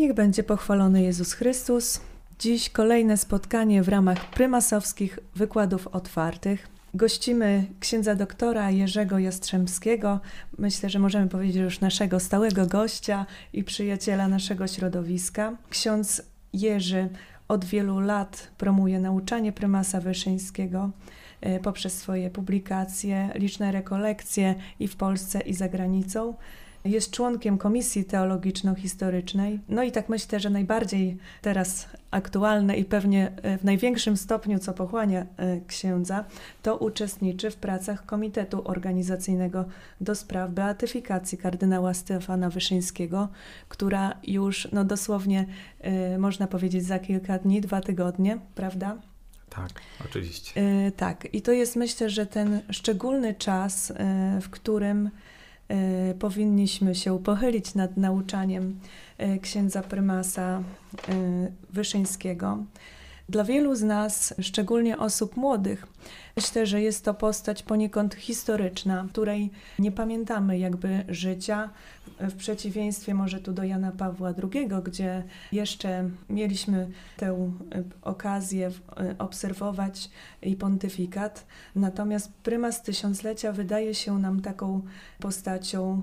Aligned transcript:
Niech 0.00 0.14
będzie 0.14 0.42
pochwalony 0.42 1.02
Jezus 1.02 1.32
Chrystus. 1.32 2.00
Dziś 2.38 2.70
kolejne 2.70 3.16
spotkanie 3.16 3.82
w 3.82 3.88
ramach 3.88 4.30
prymasowskich 4.30 5.18
wykładów 5.36 5.86
otwartych. 5.86 6.68
Gościmy 6.94 7.66
księdza 7.80 8.14
doktora 8.14 8.70
Jerzego 8.70 9.18
Jastrzębskiego. 9.18 10.20
Myślę, 10.58 10.90
że 10.90 10.98
możemy 10.98 11.28
powiedzieć 11.28 11.56
już 11.56 11.80
naszego 11.80 12.20
stałego 12.20 12.66
gościa 12.66 13.26
i 13.52 13.64
przyjaciela 13.64 14.28
naszego 14.28 14.66
środowiska. 14.66 15.56
Ksiądz 15.70 16.22
Jerzy 16.52 17.08
od 17.48 17.64
wielu 17.64 18.00
lat 18.00 18.50
promuje 18.58 19.00
nauczanie 19.00 19.52
prymasa 19.52 20.00
Wyszyńskiego 20.00 20.90
e, 21.40 21.60
poprzez 21.60 21.98
swoje 21.98 22.30
publikacje, 22.30 23.30
liczne 23.34 23.72
rekolekcje 23.72 24.54
i 24.78 24.88
w 24.88 24.96
Polsce, 24.96 25.40
i 25.40 25.54
za 25.54 25.68
granicą. 25.68 26.34
Jest 26.84 27.10
członkiem 27.10 27.58
Komisji 27.58 28.04
Teologiczno-Historycznej. 28.04 29.58
No 29.68 29.82
i 29.82 29.92
tak 29.92 30.08
myślę, 30.08 30.40
że 30.40 30.50
najbardziej 30.50 31.16
teraz 31.42 31.88
aktualne 32.10 32.76
i 32.76 32.84
pewnie 32.84 33.32
e, 33.42 33.58
w 33.58 33.64
największym 33.64 34.16
stopniu, 34.16 34.58
co 34.58 34.72
pochłania 34.72 35.26
e, 35.36 35.60
księdza, 35.66 36.24
to 36.62 36.76
uczestniczy 36.76 37.50
w 37.50 37.56
pracach 37.56 38.06
Komitetu 38.06 38.62
Organizacyjnego 38.64 39.64
do 40.00 40.14
spraw 40.14 40.50
beatyfikacji 40.50 41.38
kardynała 41.38 41.94
Stefana 41.94 42.50
Wyszyńskiego, 42.50 43.28
która 43.68 44.14
już 44.26 44.68
no 44.72 44.84
dosłownie 44.84 45.46
e, 45.80 46.18
można 46.18 46.46
powiedzieć 46.46 46.84
za 46.84 46.98
kilka 46.98 47.38
dni, 47.38 47.60
dwa 47.60 47.80
tygodnie, 47.80 48.38
prawda? 48.54 48.96
Tak, 49.50 49.70
oczywiście. 50.04 50.52
tak, 50.96 51.34
i 51.34 51.42
to 51.42 51.52
jest 51.52 51.76
myślę, 51.76 52.10
że 52.10 52.26
ten 52.26 52.60
szczególny 52.70 53.34
czas, 53.34 53.92
w 54.40 54.50
którym 54.50 55.10
powinniśmy 56.18 56.94
się 56.94 57.18
pochylić 57.18 57.74
nad 57.74 57.96
nauczaniem 57.96 58.80
e, 59.18 59.38
księdza 59.38 59.82
prymasa 59.82 60.58
e, 60.58 60.62
Wyszyńskiego. 61.70 62.58
Dla 63.28 63.44
wielu 63.44 63.74
z 63.74 63.82
nas, 63.82 64.34
szczególnie 64.40 64.98
osób 64.98 65.36
młodych, 65.36 65.86
myślę, 66.36 66.66
że 66.66 66.80
jest 66.82 67.04
to 67.04 67.14
postać 67.14 67.62
poniekąd 67.62 68.14
historyczna, 68.14 69.06
której 69.08 69.50
nie 69.78 69.92
pamiętamy 69.92 70.58
jakby 70.58 71.04
życia, 71.08 71.70
w 72.20 72.34
przeciwieństwie 72.34 73.14
może 73.14 73.40
tu 73.40 73.52
do 73.52 73.64
Jana 73.64 73.92
Pawła 73.92 74.34
II, 74.52 74.68
gdzie 74.84 75.24
jeszcze 75.52 76.10
mieliśmy 76.30 76.88
tę 77.16 77.52
okazję 78.02 78.70
obserwować 79.18 80.10
i 80.42 80.56
pontyfikat. 80.56 81.46
Natomiast 81.76 82.32
prymas 82.32 82.82
tysiąclecia 82.82 83.52
wydaje 83.52 83.94
się 83.94 84.18
nam 84.18 84.40
taką 84.40 84.82
postacią 85.18 86.02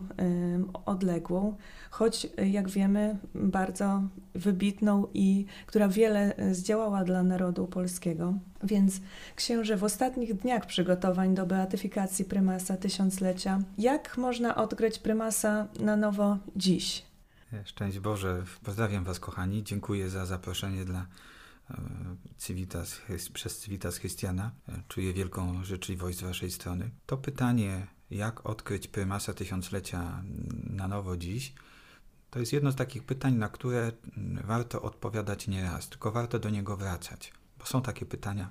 odległą, 0.85 1.55
choć 1.89 2.27
jak 2.51 2.69
wiemy 2.69 3.17
bardzo 3.35 4.01
wybitną 4.35 5.07
i 5.13 5.45
która 5.65 5.87
wiele 5.87 6.33
zdziałała 6.51 7.03
dla 7.03 7.23
narodu 7.23 7.67
polskiego. 7.67 8.33
Więc 8.63 9.01
księże 9.35 9.77
w 9.77 9.83
ostatnich 10.17 10.41
dniach 10.41 10.65
przygotowań 10.65 11.35
do 11.35 11.45
beatyfikacji 11.45 12.25
prymasa 12.25 12.77
tysiąclecia, 12.77 13.61
jak 13.77 14.17
można 14.17 14.55
odkryć 14.55 14.99
prymasa 14.99 15.67
na 15.79 15.95
nowo 15.95 16.37
dziś? 16.55 17.05
Szczęść 17.65 17.99
Boże, 17.99 18.43
pozdrawiam 18.63 19.03
Was 19.03 19.19
kochani, 19.19 19.63
dziękuję 19.63 20.09
za 20.09 20.25
zaproszenie 20.25 20.85
dla 20.85 21.05
e, 21.69 21.75
Civitas, 22.37 23.01
przez 23.33 23.61
Civitas 23.61 23.99
Christiana. 23.99 24.51
Czuję 24.87 25.13
wielką 25.13 25.63
życzliwość 25.63 26.17
z 26.17 26.21
Waszej 26.21 26.51
strony. 26.51 26.89
To 27.05 27.17
pytanie, 27.17 27.87
jak 28.11 28.45
odkryć 28.45 28.87
prymasa 28.87 29.33
tysiąclecia 29.33 30.23
na 30.69 30.87
nowo 30.87 31.17
dziś, 31.17 31.53
to 32.29 32.39
jest 32.39 32.53
jedno 32.53 32.71
z 32.71 32.75
takich 32.75 33.03
pytań, 33.03 33.35
na 33.35 33.49
które 33.49 33.91
warto 34.43 34.81
odpowiadać 34.81 35.47
nieraz, 35.47 35.89
tylko 35.89 36.11
warto 36.11 36.39
do 36.39 36.49
niego 36.49 36.77
wracać 36.77 37.33
bo 37.59 37.65
są 37.65 37.81
takie 37.81 38.05
pytania, 38.05 38.49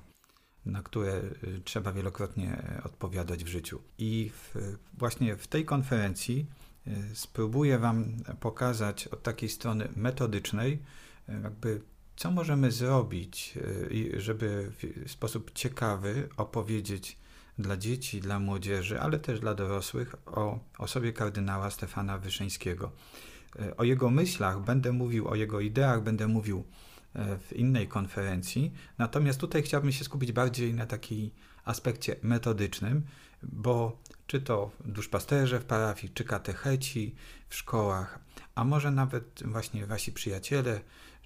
na 0.66 0.82
które 0.82 1.22
y, 1.44 1.60
trzeba 1.64 1.92
wielokrotnie 1.92 2.62
e, 2.78 2.82
odpowiadać 2.84 3.44
w 3.44 3.48
życiu. 3.48 3.80
I 3.98 4.30
w, 4.34 4.76
właśnie 4.98 5.36
w 5.36 5.46
tej 5.46 5.64
konferencji 5.64 6.46
y, 6.86 6.90
spróbuję 7.14 7.78
Wam 7.78 8.16
pokazać 8.40 9.08
od 9.08 9.22
takiej 9.22 9.48
strony 9.48 9.88
metodycznej, 9.96 10.82
y, 11.28 11.32
jakby 11.42 11.80
co 12.16 12.30
możemy 12.30 12.72
zrobić, 12.72 13.58
żeby 14.16 14.72
w 15.06 15.10
sposób 15.10 15.52
ciekawy 15.54 16.28
opowiedzieć 16.36 17.18
dla 17.58 17.76
dzieci, 17.76 18.20
dla 18.20 18.38
młodzieży, 18.38 19.00
ale 19.00 19.18
też 19.18 19.40
dla 19.40 19.54
dorosłych 19.54 20.14
o 20.26 20.58
osobie 20.78 21.12
kardynała 21.12 21.70
Stefana 21.70 22.18
Wyszyńskiego. 22.18 22.92
O 23.76 23.84
jego 23.84 24.10
myślach 24.10 24.60
będę 24.60 24.92
mówił, 24.92 25.28
o 25.28 25.34
jego 25.34 25.60
ideach 25.60 26.02
będę 26.02 26.28
mówił 26.28 26.64
w 27.16 27.52
innej 27.52 27.88
konferencji. 27.88 28.72
Natomiast 28.98 29.40
tutaj 29.40 29.62
chciałbym 29.62 29.92
się 29.92 30.04
skupić 30.04 30.32
bardziej 30.32 30.74
na 30.74 30.86
takim 30.86 31.30
aspekcie 31.64 32.16
metodycznym, 32.22 33.02
bo 33.42 33.98
czy 34.26 34.40
to 34.40 34.70
duszpasterze 34.84 35.60
w 35.60 35.64
parafii, 35.64 36.12
czy 36.12 36.24
katecheci 36.24 37.14
w 37.48 37.54
szkołach, 37.54 38.18
a 38.54 38.64
może 38.64 38.90
nawet 38.90 39.42
właśnie 39.44 39.86
wasi 39.86 40.12
przyjaciele, 40.12 40.80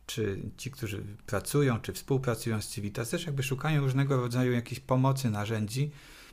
czy 0.07 0.43
ci, 0.57 0.71
którzy 0.71 1.05
pracują, 1.27 1.81
czy 1.81 1.93
współpracują 1.93 2.63
z 2.63 2.69
Civitas, 2.69 3.11
też 3.11 3.27
jakby 3.27 3.43
szukają 3.43 3.81
różnego 3.81 4.17
rodzaju 4.17 4.53
jakiejś 4.53 4.81
pomocy, 4.81 5.31
narzędzi, 5.31 5.91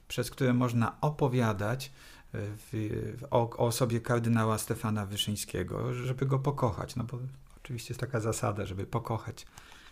przez 0.08 0.32
które 0.32 0.54
można 0.54 1.02
opowiadać 1.02 1.86
e, 1.86 1.90
w, 2.32 2.70
w, 3.22 3.24
o, 3.32 3.50
o 3.50 3.58
osobie 3.58 4.02
kardynała 4.02 4.58
Stefana 4.58 5.06
Wyszyńskiego, 5.06 5.94
żeby 5.94 6.26
go 6.26 6.40
pokochać, 6.40 6.96
no 6.96 7.04
bo 7.04 7.20
Oczywiście 7.68 7.92
jest 7.92 8.00
taka 8.00 8.20
zasada, 8.20 8.66
żeby 8.66 8.86
pokochać, 8.86 9.46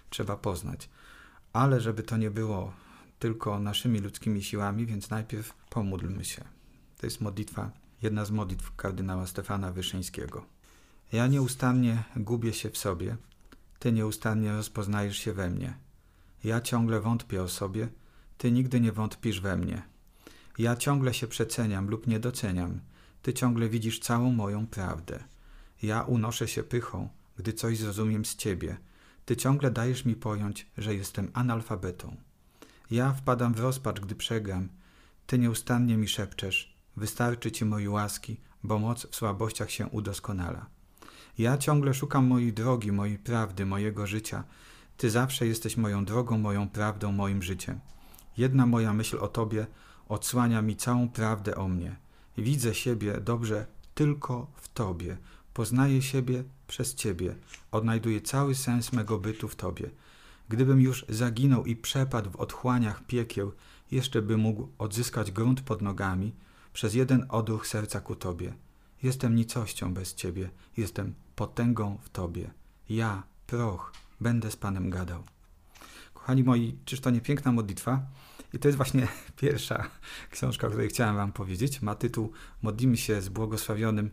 trzeba 0.09 0.37
poznać. 0.37 0.89
Ale 1.53 1.81
żeby 1.81 2.03
to 2.03 2.17
nie 2.17 2.31
było 2.31 2.73
tylko 3.19 3.59
naszymi 3.59 3.99
ludzkimi 3.99 4.43
siłami, 4.43 4.85
więc 4.85 5.09
najpierw 5.09 5.53
pomódlmy 5.69 6.25
się. 6.25 6.43
To 6.97 7.07
jest 7.07 7.21
modlitwa, 7.21 7.71
jedna 8.01 8.25
z 8.25 8.31
modlitw 8.31 8.75
kardynała 8.75 9.27
Stefana 9.27 9.71
Wyszyńskiego. 9.71 10.45
Ja 11.11 11.27
nieustannie 11.27 12.03
gubię 12.15 12.53
się 12.53 12.69
w 12.69 12.77
sobie, 12.77 13.17
Ty 13.79 13.91
nieustannie 13.91 14.51
rozpoznajesz 14.51 15.17
się 15.17 15.33
we 15.33 15.49
mnie. 15.49 15.73
Ja 16.43 16.61
ciągle 16.61 17.01
wątpię 17.01 17.43
o 17.43 17.47
sobie, 17.47 17.87
Ty 18.37 18.51
nigdy 18.51 18.81
nie 18.81 18.91
wątpisz 18.91 19.41
we 19.41 19.57
mnie. 19.57 19.81
Ja 20.57 20.75
ciągle 20.75 21.13
się 21.13 21.27
przeceniam 21.27 21.89
lub 21.89 22.07
nie 22.07 22.19
doceniam, 22.19 22.79
Ty 23.21 23.33
ciągle 23.33 23.69
widzisz 23.69 23.99
całą 23.99 24.31
moją 24.31 24.67
prawdę. 24.67 25.23
Ja 25.81 26.01
unoszę 26.03 26.47
się 26.47 26.63
pychą, 26.63 27.09
gdy 27.37 27.53
coś 27.53 27.77
zrozumiem 27.77 28.25
z 28.25 28.35
Ciebie. 28.35 28.77
Ty 29.25 29.35
ciągle 29.37 29.71
dajesz 29.71 30.05
mi 30.05 30.15
pojąć, 30.15 30.67
że 30.77 30.95
jestem 30.95 31.31
analfabetą. 31.33 32.15
Ja 32.91 33.13
wpadam 33.13 33.53
w 33.53 33.59
rozpacz, 33.59 33.99
gdy 33.99 34.15
przegram. 34.15 34.69
Ty 35.27 35.39
nieustannie 35.39 35.97
mi 35.97 36.07
szepczesz. 36.07 36.75
Wystarczy 36.97 37.51
Ci 37.51 37.65
mojej 37.65 37.89
łaski, 37.89 38.37
bo 38.63 38.79
moc 38.79 39.07
w 39.07 39.15
słabościach 39.15 39.71
się 39.71 39.87
udoskonala. 39.87 40.65
Ja 41.37 41.57
ciągle 41.57 41.93
szukam 41.93 42.27
mojej 42.27 42.53
drogi, 42.53 42.91
mojej 42.91 43.17
prawdy, 43.17 43.65
mojego 43.65 44.07
życia. 44.07 44.43
Ty 44.97 45.09
zawsze 45.09 45.47
jesteś 45.47 45.77
moją 45.77 46.05
drogą, 46.05 46.37
moją 46.37 46.69
prawdą, 46.69 47.11
moim 47.11 47.43
życiem. 47.43 47.79
Jedna 48.37 48.65
moja 48.65 48.93
myśl 48.93 49.17
o 49.17 49.27
Tobie 49.27 49.67
odsłania 50.09 50.61
mi 50.61 50.75
całą 50.75 51.09
prawdę 51.09 51.55
o 51.55 51.67
mnie. 51.67 51.95
Widzę 52.37 52.75
siebie 52.75 53.21
dobrze 53.21 53.65
tylko 53.95 54.47
w 54.55 54.67
Tobie. 54.69 55.17
Poznaję 55.55 56.01
siebie 56.01 56.43
przez 56.67 56.95
Ciebie, 56.95 57.35
odnajduję 57.71 58.21
cały 58.21 58.55
sens 58.55 58.93
mego 58.93 59.19
bytu 59.19 59.47
w 59.47 59.55
Tobie. 59.55 59.89
Gdybym 60.49 60.81
już 60.81 61.05
zaginął 61.09 61.65
i 61.65 61.75
przepadł 61.75 62.31
w 62.31 62.35
otchłaniach 62.35 63.03
piekieł, 63.03 63.51
jeszcze 63.91 64.21
bym 64.21 64.39
mógł 64.39 64.67
odzyskać 64.77 65.31
grunt 65.31 65.61
pod 65.61 65.81
nogami 65.81 66.33
przez 66.73 66.93
jeden 66.93 67.25
odruch 67.29 67.67
serca 67.67 68.01
ku 68.01 68.15
Tobie. 68.15 68.53
Jestem 69.03 69.35
nicością 69.35 69.93
bez 69.93 70.13
Ciebie, 70.13 70.49
jestem 70.77 71.13
potęgą 71.35 71.97
w 72.01 72.09
Tobie. 72.09 72.51
Ja, 72.89 73.23
proch, 73.47 73.93
będę 74.21 74.51
z 74.51 74.55
Panem 74.55 74.89
gadał. 74.89 75.23
Kochani 76.13 76.43
moi, 76.43 76.77
czyż 76.85 76.99
to 76.99 77.09
nie 77.09 77.21
piękna 77.21 77.51
modlitwa? 77.51 78.01
I 78.55 78.59
to 78.59 78.67
jest 78.67 78.77
właśnie 78.77 79.07
pierwsza 79.41 79.89
książka, 80.31 80.67
o 80.67 80.69
której 80.69 80.89
chciałem 80.89 81.15
Wam 81.15 81.31
powiedzieć. 81.31 81.81
Ma 81.81 81.95
tytuł 81.95 82.31
Modlimy 82.61 82.97
się 82.97 83.21
z 83.21 83.29
błogosławionym 83.29 84.09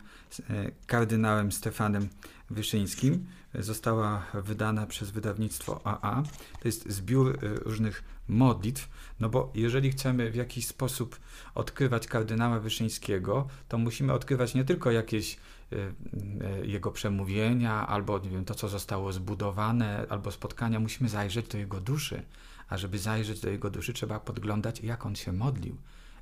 e, 0.50 0.70
kardynałem 0.86 1.52
Stefanem 1.52 2.08
Wyszyńskim. 2.50 3.26
Została 3.54 4.26
wydana 4.34 4.86
przez 4.86 5.10
wydawnictwo 5.10 5.80
AA. 5.84 6.22
To 6.60 6.68
jest 6.68 6.90
zbiór 6.90 7.38
e, 7.42 7.54
różnych 7.54 8.04
modlitw, 8.28 8.88
no 9.20 9.28
bo 9.28 9.52
jeżeli 9.54 9.90
chcemy 9.90 10.30
w 10.30 10.34
jakiś 10.34 10.66
sposób 10.66 11.20
odkrywać 11.54 12.06
kardynała 12.06 12.60
Wyszyńskiego, 12.60 13.48
to 13.68 13.78
musimy 13.78 14.12
odkrywać 14.12 14.54
nie 14.54 14.64
tylko 14.64 14.90
jakieś 14.90 15.36
jego 16.62 16.90
przemówienia, 16.90 17.86
albo 17.86 18.18
nie 18.18 18.30
wiem, 18.30 18.44
to, 18.44 18.54
co 18.54 18.68
zostało 18.68 19.12
zbudowane, 19.12 20.06
albo 20.08 20.30
spotkania, 20.30 20.80
musimy 20.80 21.08
zajrzeć 21.08 21.48
do 21.48 21.58
jego 21.58 21.80
duszy 21.80 22.22
a 22.72 22.78
żeby 22.78 22.98
zajrzeć 22.98 23.40
do 23.40 23.50
jego 23.50 23.70
duszy, 23.70 23.92
trzeba 23.92 24.20
podglądać, 24.20 24.80
jak 24.80 25.06
on 25.06 25.14
się 25.14 25.32
modlił. 25.32 25.76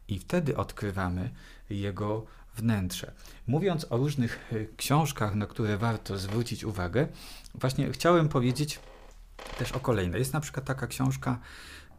I 0.08 0.18
wtedy 0.18 0.56
odkrywamy 0.56 1.30
jego 1.70 2.26
wnętrze. 2.56 3.12
Mówiąc 3.46 3.86
o 3.90 3.96
różnych 3.96 4.52
e, 4.52 4.76
książkach, 4.76 5.34
na 5.34 5.46
które 5.46 5.78
warto 5.78 6.18
zwrócić 6.18 6.64
uwagę, 6.64 7.08
właśnie 7.54 7.92
chciałem 7.92 8.28
powiedzieć 8.28 8.80
też 9.58 9.72
o 9.72 9.80
kolejnej. 9.80 10.18
Jest 10.18 10.32
na 10.32 10.40
przykład 10.40 10.66
taka 10.66 10.86
książka 10.86 11.38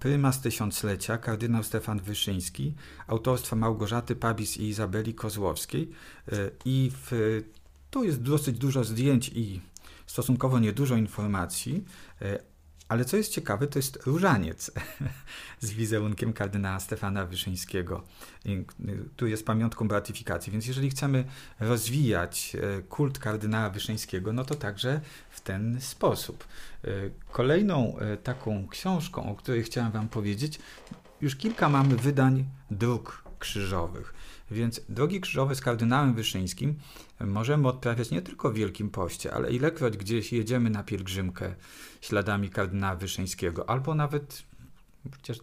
Prymas 0.01 0.41
Tysiąclecia, 0.41 1.17
kardynał 1.17 1.63
Stefan 1.63 1.99
Wyszyński, 1.99 2.73
autorstwa 3.07 3.55
Małgorzaty 3.55 4.15
Pabis 4.15 4.57
i 4.57 4.63
Izabeli 4.63 5.13
Kozłowskiej. 5.13 5.91
E, 6.31 6.51
I 6.65 6.91
w, 6.93 7.41
tu 7.91 8.03
jest 8.03 8.21
dosyć 8.21 8.57
dużo 8.57 8.83
zdjęć 8.83 9.29
i 9.29 9.61
stosunkowo 10.05 10.59
niedużo 10.59 10.95
informacji, 10.95 11.85
ale 12.91 13.05
co 13.05 13.17
jest 13.17 13.31
ciekawe, 13.31 13.67
to 13.67 13.79
jest 13.79 14.05
różaniec 14.05 14.71
z 15.59 15.71
wizerunkiem 15.71 16.33
kardynała 16.33 16.79
Stefana 16.79 17.25
Wyszyńskiego. 17.25 18.03
Tu 19.15 19.27
jest 19.27 19.45
pamiątką 19.45 19.87
beatyfikacji, 19.87 20.51
więc 20.51 20.67
jeżeli 20.67 20.89
chcemy 20.89 21.25
rozwijać 21.59 22.55
e, 22.55 22.81
kult 22.81 23.19
kardynała 23.19 23.69
Wyszyńskiego, 23.69 24.33
no 24.33 24.43
to 24.43 24.55
także 24.55 25.01
w 25.29 25.41
ten 25.41 25.81
sposób. 25.81 26.47
E, 26.83 26.87
kolejną 27.31 27.97
e, 27.97 28.17
taką 28.17 28.67
książką, 28.67 29.31
o 29.31 29.35
której 29.35 29.63
chciałem 29.63 29.91
Wam 29.91 30.09
powiedzieć, 30.09 30.59
już 31.21 31.35
kilka 31.35 31.69
mamy 31.69 31.95
wydań 31.95 32.45
dróg 32.71 33.23
krzyżowych. 33.41 34.13
Więc 34.51 34.81
drogi 34.89 35.21
krzyżowe 35.21 35.55
z 35.55 35.61
kardynałem 35.61 36.13
Wyszyńskim 36.13 36.75
możemy 37.19 37.67
odprawiać 37.67 38.11
nie 38.11 38.21
tylko 38.21 38.51
w 38.51 38.53
Wielkim 38.53 38.89
Poście, 38.89 39.33
ale 39.33 39.51
ilekroć 39.51 39.97
gdzieś 39.97 40.33
jedziemy 40.33 40.69
na 40.69 40.83
pielgrzymkę 40.83 41.55
śladami 42.01 42.49
kardynała 42.49 42.95
Wyszyńskiego, 42.95 43.69
albo 43.69 43.95
nawet, 43.95 44.43
przecież 45.11 45.39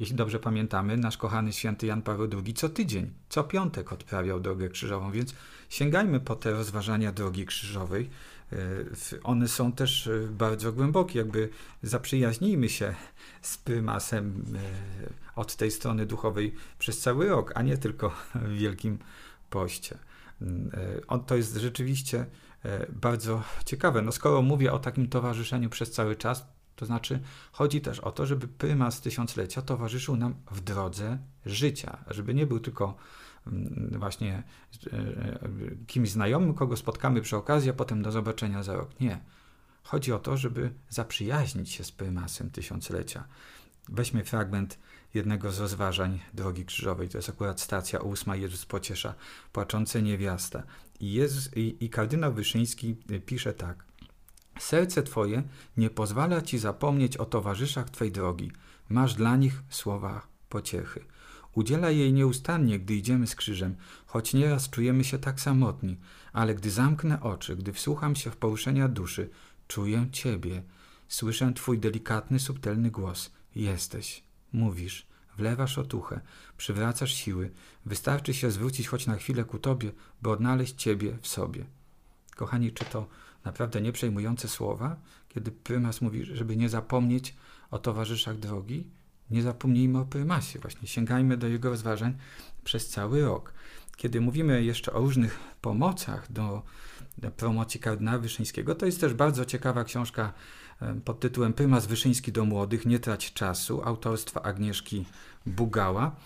jeśli 0.00 0.16
dobrze 0.16 0.40
pamiętamy, 0.40 0.96
nasz 0.96 1.16
kochany 1.16 1.52
święty 1.52 1.86
Jan 1.86 2.02
Paweł 2.02 2.28
II 2.44 2.54
co 2.54 2.68
tydzień, 2.68 3.10
co 3.28 3.44
piątek 3.44 3.92
odprawiał 3.92 4.40
drogę 4.40 4.68
krzyżową, 4.68 5.12
więc 5.12 5.34
sięgajmy 5.68 6.20
po 6.20 6.36
te 6.36 6.50
rozważania 6.50 7.12
drogi 7.12 7.46
krzyżowej. 7.46 8.10
E, 8.52 8.56
one 9.22 9.48
są 9.48 9.72
też 9.72 10.06
e, 10.06 10.20
bardzo 10.30 10.72
głębokie, 10.72 11.18
jakby 11.18 11.48
zaprzyjaźnijmy 11.82 12.68
się 12.68 12.94
z 13.42 13.58
prymasem 13.58 14.44
e, 14.54 15.10
od 15.36 15.56
tej 15.56 15.70
strony 15.70 16.06
duchowej 16.06 16.54
przez 16.78 17.00
cały 17.00 17.28
rok, 17.28 17.52
a 17.54 17.62
nie 17.62 17.78
tylko 17.78 18.10
w 18.34 18.48
Wielkim 18.48 18.98
Poście. 19.50 19.98
Mm, 20.40 20.70
to 21.26 21.36
jest 21.36 21.56
rzeczywiście 21.56 22.26
bardzo 22.88 23.42
ciekawe. 23.64 24.02
No 24.02 24.12
skoro 24.12 24.42
mówię 24.42 24.72
o 24.72 24.78
takim 24.78 25.08
towarzyszeniu 25.08 25.70
przez 25.70 25.90
cały 25.90 26.16
czas, 26.16 26.46
to 26.80 26.86
znaczy 26.86 27.20
chodzi 27.52 27.80
też 27.80 28.00
o 28.00 28.12
to, 28.12 28.26
żeby 28.26 28.48
prymas 28.48 29.00
tysiąclecia 29.00 29.62
towarzyszył 29.62 30.16
nam 30.16 30.34
w 30.50 30.60
drodze 30.60 31.18
życia, 31.46 32.04
żeby 32.10 32.34
nie 32.34 32.46
był 32.46 32.60
tylko 32.60 32.96
mm, 33.46 33.90
właśnie 33.98 34.42
kimś 35.86 36.10
znajomym, 36.10 36.54
kogo 36.54 36.76
spotkamy 36.76 37.20
przy 37.20 37.36
okazji, 37.36 37.70
a 37.70 37.72
potem 37.72 38.02
do 38.02 38.12
zobaczenia 38.12 38.62
za 38.62 38.74
rok. 38.74 39.00
Nie. 39.00 39.20
Chodzi 39.82 40.12
o 40.12 40.18
to, 40.18 40.36
żeby 40.36 40.70
zaprzyjaźnić 40.88 41.70
się 41.70 41.84
z 41.84 41.92
prymasem 41.92 42.50
tysiąclecia. 42.50 43.24
Weźmy 43.88 44.24
fragment 44.24 44.78
jednego 45.14 45.52
z 45.52 45.60
rozważań 45.60 46.20
Drogi 46.34 46.64
Krzyżowej. 46.64 47.08
To 47.08 47.18
jest 47.18 47.28
akurat 47.28 47.60
stacja 47.60 48.00
ósma, 48.00 48.36
Jezus 48.36 48.66
pociesza 48.66 49.14
płaczące 49.52 50.02
niewiasta. 50.02 50.62
I, 51.00 51.12
Jezus, 51.12 51.56
i, 51.56 51.84
i 51.84 51.90
kardynał 51.90 52.32
Wyszyński 52.32 52.96
pisze 53.26 53.54
tak. 53.54 53.89
Serce 54.60 55.02
Twoje 55.02 55.42
nie 55.76 55.90
pozwala 55.90 56.42
Ci 56.42 56.58
zapomnieć 56.58 57.16
o 57.16 57.24
towarzyszach 57.24 57.90
Twej 57.90 58.12
drogi. 58.12 58.52
Masz 58.88 59.14
dla 59.14 59.36
nich 59.36 59.62
słowa 59.70 60.26
pociechy. 60.48 61.04
Udziela 61.54 61.90
jej 61.90 62.12
nieustannie, 62.12 62.78
gdy 62.78 62.94
idziemy 62.94 63.26
z 63.26 63.34
krzyżem, 63.34 63.76
choć 64.06 64.34
nieraz 64.34 64.70
czujemy 64.70 65.04
się 65.04 65.18
tak 65.18 65.40
samotni, 65.40 65.96
ale 66.32 66.54
gdy 66.54 66.70
zamknę 66.70 67.20
oczy, 67.22 67.56
gdy 67.56 67.72
wsłucham 67.72 68.16
się 68.16 68.30
w 68.30 68.36
poruszenia 68.36 68.88
duszy, 68.88 69.30
czuję 69.68 70.06
Ciebie, 70.12 70.62
słyszę 71.08 71.52
Twój 71.54 71.78
delikatny, 71.78 72.40
subtelny 72.40 72.90
głos. 72.90 73.30
Jesteś, 73.54 74.22
mówisz, 74.52 75.06
wlewasz 75.36 75.78
otuchę, 75.78 76.20
przywracasz 76.56 77.14
siły, 77.14 77.50
wystarczy 77.86 78.34
się 78.34 78.50
zwrócić 78.50 78.88
choć 78.88 79.06
na 79.06 79.16
chwilę 79.16 79.44
ku 79.44 79.58
Tobie, 79.58 79.92
by 80.22 80.30
odnaleźć 80.30 80.74
Ciebie 80.74 81.18
w 81.20 81.28
sobie. 81.28 81.64
Kochani, 82.36 82.72
czy 82.72 82.84
to 82.84 83.06
naprawdę 83.44 83.80
nieprzejmujące 83.80 84.48
słowa, 84.48 84.96
kiedy 85.28 85.50
prymas 85.50 86.00
mówi, 86.00 86.24
żeby 86.24 86.56
nie 86.56 86.68
zapomnieć 86.68 87.36
o 87.70 87.78
towarzyszach 87.78 88.38
drogi? 88.38 88.86
Nie 89.30 89.42
zapomnijmy 89.42 89.98
o 89.98 90.04
prymasie, 90.04 90.58
właśnie 90.58 90.88
sięgajmy 90.88 91.36
do 91.36 91.48
jego 91.48 91.70
rozważań 91.70 92.16
przez 92.64 92.88
cały 92.88 93.22
rok. 93.24 93.52
Kiedy 93.96 94.20
mówimy 94.20 94.64
jeszcze 94.64 94.92
o 94.92 95.00
różnych 95.00 95.38
pomocach 95.60 96.32
do, 96.32 96.62
do 97.18 97.30
promocji 97.30 97.80
kardynała 97.80 98.18
Wyszyńskiego, 98.18 98.74
to 98.74 98.86
jest 98.86 99.00
też 99.00 99.14
bardzo 99.14 99.44
ciekawa 99.44 99.84
książka 99.84 100.32
pod 101.04 101.20
tytułem 101.20 101.52
Prymas 101.52 101.86
Wyszyński 101.86 102.32
do 102.32 102.44
młodych, 102.44 102.86
nie 102.86 102.98
trać 102.98 103.32
czasu, 103.32 103.82
autorstwa 103.84 104.42
Agnieszki 104.42 105.04
Bugała. 105.46 106.16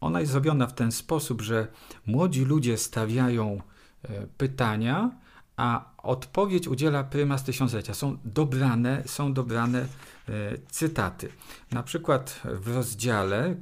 Ona 0.00 0.20
jest 0.20 0.32
zrobiona 0.32 0.66
w 0.66 0.74
ten 0.74 0.92
sposób, 0.92 1.42
że 1.42 1.66
młodzi 2.06 2.44
ludzie 2.44 2.78
stawiają 2.78 3.62
e, 4.02 4.26
pytania, 4.26 5.10
a 5.60 5.84
odpowiedź 5.98 6.68
udziela 6.68 7.04
prymas 7.04 7.44
tysiąclecia. 7.44 7.94
Są 7.94 8.18
dobrane, 8.24 9.02
są 9.06 9.32
dobrane 9.32 9.80
e, 9.80 9.86
cytaty. 10.70 11.28
Na 11.72 11.82
przykład 11.82 12.40
w 12.44 12.74
rozdziale, 12.74 13.56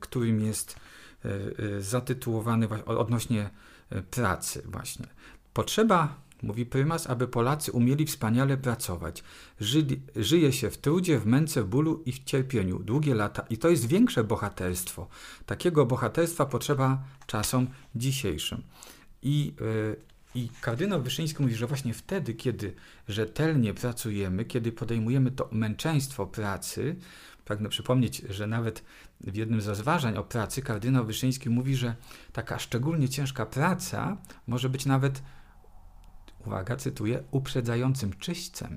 którym 0.00 0.40
jest 0.40 0.76
e, 1.24 1.28
e, 1.76 1.80
zatytułowany 1.80 2.68
odnośnie 2.84 3.50
pracy 4.10 4.62
właśnie. 4.66 5.06
Potrzeba, 5.52 6.14
mówi 6.42 6.66
prymas, 6.66 7.06
aby 7.06 7.28
Polacy 7.28 7.72
umieli 7.72 8.06
wspaniale 8.06 8.56
pracować. 8.56 9.24
Ży, 9.60 9.86
żyje 10.16 10.52
się 10.52 10.70
w 10.70 10.78
trudzie, 10.78 11.18
w 11.18 11.26
męce, 11.26 11.62
w 11.62 11.66
bólu 11.66 12.02
i 12.06 12.12
w 12.12 12.24
cierpieniu 12.24 12.78
długie 12.78 13.14
lata 13.14 13.44
i 13.50 13.58
to 13.58 13.68
jest 13.68 13.86
większe 13.86 14.24
bohaterstwo. 14.24 15.08
Takiego 15.46 15.86
bohaterstwa 15.86 16.46
potrzeba 16.46 17.02
czasom 17.26 17.66
dzisiejszym. 17.94 18.62
I 19.22 19.54
i 20.34 20.48
kardynał 20.60 21.02
Wyszyński 21.02 21.42
mówi, 21.42 21.54
że 21.54 21.66
właśnie 21.66 21.94
wtedy, 21.94 22.34
kiedy 22.34 22.74
rzetelnie 23.08 23.74
pracujemy, 23.74 24.44
kiedy 24.44 24.72
podejmujemy 24.72 25.30
to 25.30 25.48
męczeństwo 25.52 26.26
pracy, 26.26 26.96
pragnę 27.44 27.68
przypomnieć, 27.68 28.22
że 28.28 28.46
nawet 28.46 28.84
w 29.20 29.36
jednym 29.36 29.60
z 29.60 29.66
rozważań 29.66 30.16
o 30.16 30.24
pracy 30.24 30.62
kardynał 30.62 31.06
Wyszyński 31.06 31.50
mówi, 31.50 31.76
że 31.76 31.94
taka 32.32 32.58
szczególnie 32.58 33.08
ciężka 33.08 33.46
praca 33.46 34.16
może 34.46 34.68
być 34.68 34.86
nawet, 34.86 35.22
uwaga, 36.46 36.76
cytuję, 36.76 37.22
uprzedzającym 37.30 38.12
czyśćcem. 38.12 38.76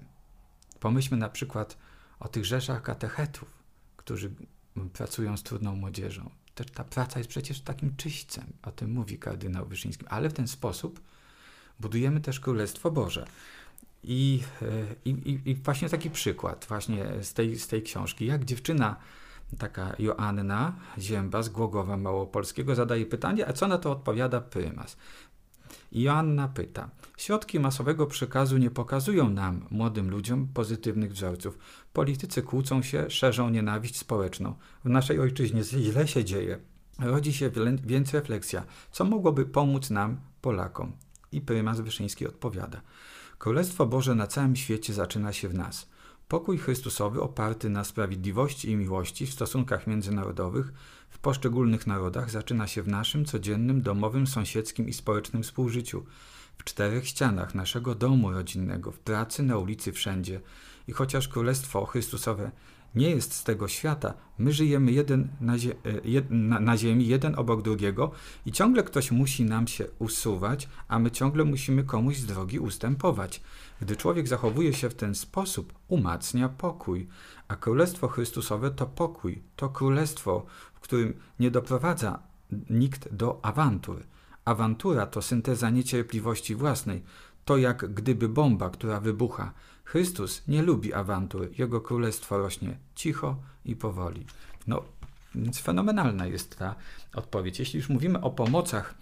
Pomyślmy 0.79 1.17
na 1.17 1.29
przykład 1.29 1.77
o 2.19 2.27
tych 2.27 2.45
rzeszach 2.45 2.81
katechetów, 2.81 3.49
którzy 3.97 4.31
pracują 4.93 5.37
z 5.37 5.43
trudną 5.43 5.75
młodzieżą. 5.75 6.29
Też 6.55 6.67
ta 6.67 6.83
praca 6.83 7.19
jest 7.19 7.29
przecież 7.29 7.61
takim 7.61 7.95
czyśćcem, 7.95 8.53
o 8.63 8.71
tym 8.71 8.91
mówi 8.91 9.19
kardynał 9.19 9.65
Wyszyński, 9.65 10.05
ale 10.07 10.29
w 10.29 10.33
ten 10.33 10.47
sposób 10.47 11.01
budujemy 11.79 12.21
też 12.21 12.39
Królestwo 12.39 12.91
Boże. 12.91 13.25
I, 14.03 14.43
i, 15.05 15.39
i 15.45 15.55
właśnie 15.55 15.89
taki 15.89 16.09
przykład 16.09 16.65
właśnie 16.69 17.05
z 17.21 17.33
tej, 17.33 17.59
z 17.59 17.67
tej 17.67 17.83
książki, 17.83 18.25
jak 18.25 18.45
dziewczyna 18.45 18.95
taka 19.57 19.95
Joanna 19.99 20.75
Zięba 20.99 21.43
z 21.43 21.49
Głogowa 21.49 21.97
Małopolskiego 21.97 22.75
zadaje 22.75 23.05
pytanie, 23.05 23.47
a 23.47 23.53
co 23.53 23.67
na 23.67 23.77
to 23.77 23.91
odpowiada 23.91 24.41
prymas? 24.41 24.97
I 25.91 26.01
Joanna 26.01 26.47
pyta, 26.47 26.89
środki 27.17 27.59
masowego 27.59 28.05
przekazu 28.05 28.57
nie 28.57 28.71
pokazują 28.71 29.29
nam, 29.29 29.65
młodym 29.71 30.09
ludziom, 30.09 30.47
pozytywnych 30.53 31.13
wzorców. 31.13 31.57
Politycy 31.93 32.41
kłócą 32.41 32.81
się, 32.81 33.09
szerzą 33.09 33.49
nienawiść 33.49 33.97
społeczną. 33.97 34.55
W 34.85 34.89
naszej 34.89 35.19
ojczyźnie 35.19 35.63
źle 35.63 36.07
się 36.07 36.25
dzieje. 36.25 36.59
Rodzi 36.99 37.33
się 37.33 37.51
więc 37.83 38.13
refleksja, 38.13 38.63
co 38.91 39.05
mogłoby 39.05 39.45
pomóc 39.45 39.89
nam, 39.89 40.17
Polakom. 40.41 40.91
I 41.31 41.41
prymas 41.41 41.79
Wyszyński 41.79 42.27
odpowiada: 42.27 42.81
Królestwo 43.37 43.85
Boże 43.85 44.15
na 44.15 44.27
całym 44.27 44.55
świecie 44.55 44.93
zaczyna 44.93 45.33
się 45.33 45.49
w 45.49 45.53
nas. 45.53 45.87
Pokój 46.27 46.57
Chrystusowy 46.57 47.21
oparty 47.21 47.69
na 47.69 47.83
sprawiedliwości 47.83 48.71
i 48.71 48.75
miłości 48.75 49.25
w 49.25 49.33
stosunkach 49.33 49.87
międzynarodowych 49.87 50.73
w 51.09 51.19
poszczególnych 51.19 51.87
narodach 51.87 52.31
zaczyna 52.31 52.67
się 52.67 52.83
w 52.83 52.87
naszym 52.87 53.25
codziennym, 53.25 53.81
domowym, 53.81 54.27
sąsiedzkim 54.27 54.89
i 54.89 54.93
społecznym 54.93 55.43
współżyciu, 55.43 56.05
w 56.57 56.63
czterech 56.63 57.07
ścianach 57.07 57.55
naszego 57.55 57.95
domu 57.95 58.31
rodzinnego, 58.31 58.91
w 58.91 58.99
pracy, 58.99 59.43
na 59.43 59.57
ulicy, 59.57 59.91
wszędzie. 59.91 60.41
I 60.87 60.91
chociaż 60.91 61.27
Królestwo 61.27 61.85
Chrystusowe 61.85 62.51
nie 62.95 63.09
jest 63.09 63.33
z 63.33 63.43
tego 63.43 63.67
świata. 63.67 64.13
My 64.37 64.53
żyjemy 64.53 64.91
jeden 64.91 65.27
na, 65.41 65.57
zie 65.57 65.71
e, 65.71 66.21
na, 66.29 66.59
na, 66.59 66.77
ziemi, 66.77 67.07
jeden 67.07 67.35
obok 67.35 67.61
drugiego 67.61 68.11
i 68.45 68.51
ciągle 68.51 68.83
ktoś 68.83 69.11
musi 69.11 69.43
nam 69.43 69.67
się 69.67 69.85
usuwać, 69.99 70.69
a 70.87 70.99
my 70.99 71.11
ciągle 71.11 71.43
musimy 71.43 71.83
komuś 71.83 72.17
z 72.17 72.25
drogi 72.25 72.59
ustępować. 72.59 73.41
Gdy 73.81 73.95
człowiek 73.95 74.27
zachowuje 74.27 74.73
się 74.73 74.89
w 74.89 74.95
ten 74.95 75.15
sposób, 75.15 75.73
umacnia 75.87 76.49
pokój. 76.49 77.07
A 77.47 77.55
Królestwo 77.55 78.07
Chrystusowe 78.07 78.71
to 78.71 78.85
pokój, 78.85 79.41
to 79.55 79.69
królestwo, 79.69 80.45
w 80.73 80.79
którym 80.79 81.13
nie 81.39 81.51
doprowadza 81.51 82.19
nikt 82.69 83.13
do 83.13 83.39
awantur, 83.45 84.03
Awantura 84.47 85.05
to 85.05 85.21
synteza 85.21 85.69
niecierpliwości 85.69 86.55
własnej. 86.55 87.03
To 87.45 87.57
jak 87.57 87.93
gdyby 87.93 88.29
bomba, 88.29 88.69
która 88.69 88.99
wybucha. 88.99 89.53
Chrystus 89.87 90.43
nie 90.47 90.61
lubi 90.61 90.93
awantur. 90.93 91.49
Jego 91.57 91.81
królestwo 91.81 92.37
rośnie 92.37 92.77
cicho 92.95 93.35
i 93.65 93.75
powoli. 93.75 94.25
No, 94.67 94.83
więc 95.35 95.59
fenomenalna 95.59 96.25
jest 96.25 96.57
ta 96.57 96.75
odpowiedź. 97.13 97.59
Jeśli 97.59 97.77
już 97.77 97.89
mówimy 97.89 98.21
o 98.21 98.31
pomocach 98.31 98.95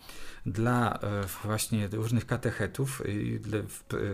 dla 0.46 1.00
e, 1.00 1.24
właśnie 1.44 1.88
różnych 1.88 2.26
katechetów 2.26 3.02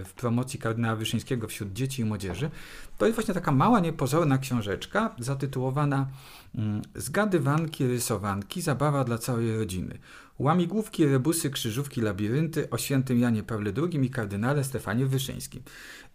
w 0.06 0.14
promocji 0.16 0.60
kardynała 0.60 0.96
Wyszyńskiego 0.96 1.48
wśród 1.48 1.74
dzieci 1.74 2.02
i 2.02 2.06
młodzieży, 2.06 2.50
to 2.98 3.06
jest 3.06 3.16
właśnie 3.16 3.34
taka 3.34 3.52
mała, 3.52 3.80
niepozorna 3.80 4.38
książeczka 4.38 5.16
zatytułowana 5.20 6.08
Zgadywanki, 6.96 7.88
rysowanki, 7.88 8.62
zabawa 8.62 9.04
dla 9.04 9.18
całej 9.18 9.58
rodziny. 9.58 10.00
Łamigłówki, 10.40 11.06
rebusy, 11.06 11.50
krzyżówki, 11.50 12.02
labirynty 12.02 12.70
o 12.70 12.78
świętym 12.78 13.20
Janie 13.20 13.44
Pawle 13.44 13.74
II 13.78 14.06
i 14.06 14.10
kardynale 14.10 14.64
Stefanie 14.64 15.06
Wyszyńskim. 15.06 15.64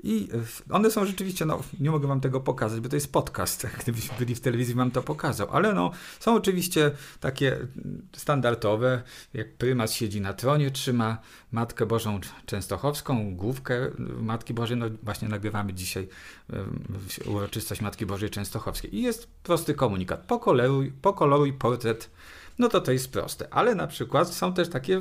I 0.03 0.29
one 0.71 0.91
są 0.91 1.07
rzeczywiście, 1.07 1.45
no 1.45 1.63
nie 1.81 1.91
mogę 1.91 2.09
wam 2.09 2.21
tego 2.21 2.41
pokazać, 2.41 2.81
bo 2.81 2.89
to 2.89 2.97
jest 2.97 3.13
podcast. 3.13 3.67
Gdybyśmy 3.83 4.19
byli 4.19 4.35
w 4.35 4.41
telewizji, 4.41 4.75
wam 4.75 4.91
to 4.91 5.03
pokazał. 5.03 5.49
Ale 5.51 5.75
no, 5.75 5.91
są 6.21 6.35
oczywiście 6.35 6.91
takie 7.21 7.59
standardowe, 8.17 9.03
jak 9.35 9.55
prymas 9.55 9.93
siedzi 9.93 10.21
na 10.21 10.33
tronie, 10.33 10.71
trzyma 10.71 11.19
Matkę 11.53 11.87
Bożą 11.87 12.21
Częstochowską, 12.47 13.37
główkę 13.37 13.91
Matki 14.21 14.55
Bożej. 14.55 14.77
No 14.77 14.87
właśnie 15.03 15.29
nagrywamy 15.29 15.75
dzisiaj 15.75 16.09
uroczystość 17.27 17.81
Matki 17.81 18.07
Bożej 18.07 18.31
Częstochowskiej. 18.31 18.97
I 18.97 19.03
jest 19.03 19.27
prosty 19.43 19.75
komunikat. 19.75 20.21
Pokoloruj, 20.27 20.93
pokoloruj 20.93 21.53
portret 21.53 22.11
no 22.59 22.69
to 22.69 22.81
to 22.81 22.93
jest 22.93 23.13
proste. 23.13 23.55
Ale 23.55 23.75
na 23.75 23.87
przykład 23.87 24.35
są 24.35 24.55
też 24.55 24.69
takie 24.69 25.01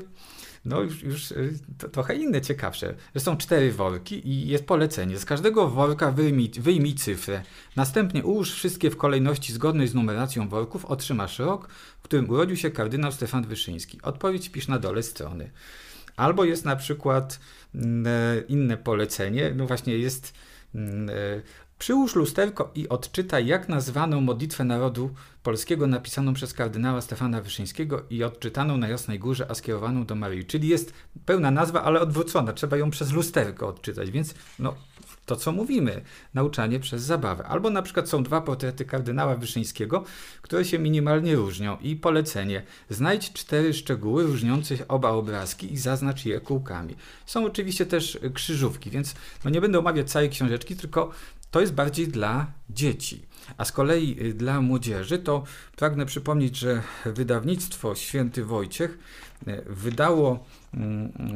no 0.66 0.82
już, 0.82 1.04
już 1.04 1.32
y, 1.32 1.60
trochę 1.92 2.16
inne, 2.16 2.42
ciekawsze. 2.42 2.96
Że 3.16 3.22
są 3.22 3.38
cztery 3.38 3.72
worki 3.72 4.30
i 4.30 4.48
jest 4.48 4.66
polecenie. 4.66 5.18
Z 5.18 5.26
każdego 5.26 5.68
worka 5.70 6.12
wyjmij, 6.12 6.52
wyjmij 6.60 6.96
cyfrę. 6.96 7.44
Następnie 7.76 8.24
ułóż 8.24 8.54
wszystkie 8.54 8.90
w 8.90 8.98
kolejności 8.98 9.54
zgodnej 9.54 9.88
z 9.88 9.94
numeracją 9.94 10.50
worków. 10.50 10.86
Otrzymasz 10.86 11.40
rok, 11.40 11.70
w 12.00 12.02
którym 12.02 12.30
urodził 12.30 12.58
się 12.58 12.72
kardynał 12.72 13.12
Stefan 13.12 13.46
Wyszyński. 13.46 14.00
Odpowiedź 14.02 14.50
pisz 14.50 14.68
na 14.68 14.80
dole 14.80 15.04
strony. 15.04 15.52
Albo 16.16 16.44
jest 16.44 16.66
na 16.66 16.76
przykład 16.76 17.40
mm, 17.76 18.08
e, 18.08 18.42
inne 18.48 18.78
polecenie. 18.78 19.54
No 19.56 19.68
właśnie 19.68 19.98
jest 19.98 20.34
Przyłóż 21.80 22.16
lusterko 22.16 22.72
i 22.76 22.90
odczytaj, 22.90 23.48
jak 23.48 23.70
nazwaną 23.70 24.22
modlitwę 24.22 24.64
narodu 24.64 25.10
polskiego 25.44 25.88
napisaną 25.88 26.34
przez 26.34 26.54
kardynała 26.54 27.02
Stefana 27.02 27.42
Wyszyńskiego 27.42 28.04
i 28.10 28.24
odczytaną 28.24 28.78
na 28.78 28.88
Jasnej 28.88 29.20
Górze, 29.20 29.46
a 29.50 29.54
skierowaną 29.54 30.06
do 30.06 30.16
Maryi. 30.16 30.46
Czyli 30.46 30.68
jest 30.68 30.94
pełna 31.26 31.52
nazwa, 31.52 31.84
ale 31.84 32.00
odwrócona. 32.00 32.54
Trzeba 32.54 32.78
ją 32.78 32.90
przez 32.90 33.12
lusterko 33.12 33.68
odczytać, 33.68 34.12
więc 34.12 34.36
no, 34.60 34.76
to, 35.26 35.36
co 35.36 35.52
mówimy, 35.52 36.02
nauczanie 36.34 36.80
przez 36.80 37.04
zabawę. 37.04 37.44
Albo 37.44 37.70
na 37.70 37.82
przykład 37.82 38.10
są 38.10 38.24
dwa 38.24 38.42
portrety 38.42 38.86
kardynała 38.86 39.36
Wyszyńskiego, 39.36 40.04
które 40.42 40.66
się 40.66 40.80
minimalnie 40.80 41.36
różnią 41.36 41.78
i 41.82 41.96
polecenie. 41.96 42.64
Znajdź 42.90 43.34
cztery 43.34 43.74
szczegóły 43.74 44.24
różniące 44.24 44.88
oba 44.88 45.10
obrazki 45.10 45.74
i 45.74 45.78
zaznacz 45.78 46.26
je 46.26 46.40
kółkami. 46.40 46.96
Są 47.26 47.46
oczywiście 47.46 47.86
też 47.86 48.20
krzyżówki, 48.34 48.90
więc 48.90 49.16
no 49.44 49.50
nie 49.50 49.62
będę 49.62 49.80
omawiać 49.80 50.12
całej 50.12 50.30
książeczki, 50.30 50.76
tylko 50.76 51.12
to 51.52 51.62
jest 51.62 51.74
bardziej 51.74 52.08
dla 52.08 52.48
dzieci. 52.70 53.26
A 53.58 53.66
z 53.66 53.72
kolei 53.72 54.18
y, 54.22 54.34
dla 54.34 54.62
młodzieży 54.62 55.20
to 55.20 55.44
pragnę 55.76 56.06
przypomnieć, 56.06 56.58
że 56.58 56.82
wydawnictwo 57.06 57.96
Święty 57.96 58.46
Wojciech 58.46 58.98
y, 59.48 59.64
wydało 59.66 60.46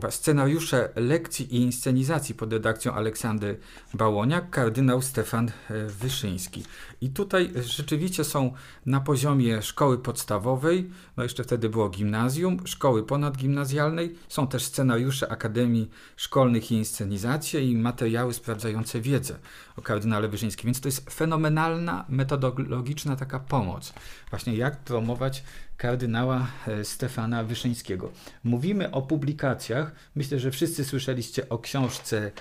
scenariusze 0.10 0.90
lekcji 0.96 1.56
i 1.56 1.62
inscenizacji 1.62 2.36
pod 2.36 2.54
redakcją 2.54 2.94
Aleksander 2.94 3.58
Bałoniak, 3.94 4.50
kardynał 4.50 5.02
Stefan 5.02 5.48
y, 5.48 5.88
Wyszyński. 5.88 6.64
I 7.02 7.10
tutaj 7.10 7.52
rzeczywiście 7.56 8.24
są 8.24 8.54
na 8.86 9.00
poziomie 9.00 9.62
szkoły 9.62 9.98
podstawowej, 9.98 10.90
no 11.18 11.24
jeszcze 11.24 11.44
wtedy 11.44 11.70
było 11.70 11.90
gimnazjum, 11.90 12.68
szkoły 12.68 13.04
ponadgimnazjalnej, 13.04 14.16
są 14.28 14.48
też 14.48 14.64
scenariusze 14.64 15.32
Akademii 15.32 15.90
Szkolnych 16.16 16.72
i 16.72 16.76
Inscenizacje 16.76 17.62
i 17.62 17.78
materiały 17.78 18.34
sprawdzające 18.34 19.02
wiedzę 19.02 19.36
o 19.78 19.82
kardynale 19.82 20.28
Wyszyńskim, 20.28 20.68
więc 20.68 20.82
to 20.82 20.88
jest 20.88 21.10
fenomenalna, 21.10 22.06
metodologiczna 22.10 23.16
taka 23.16 23.40
pomoc. 23.40 23.94
Właśnie 24.30 24.56
jak 24.56 24.78
promować 24.78 25.44
kardynała 25.80 26.48
e, 26.68 26.84
Stefana 26.84 27.44
Wyszyńskiego. 27.44 28.12
Mówimy 28.44 28.92
o 28.92 29.02
publikacjach. 29.02 29.92
Myślę, 30.16 30.40
że 30.40 30.52
wszyscy 30.52 30.86
słyszeliście 30.86 31.50
o 31.50 31.60
książce 31.60 32.32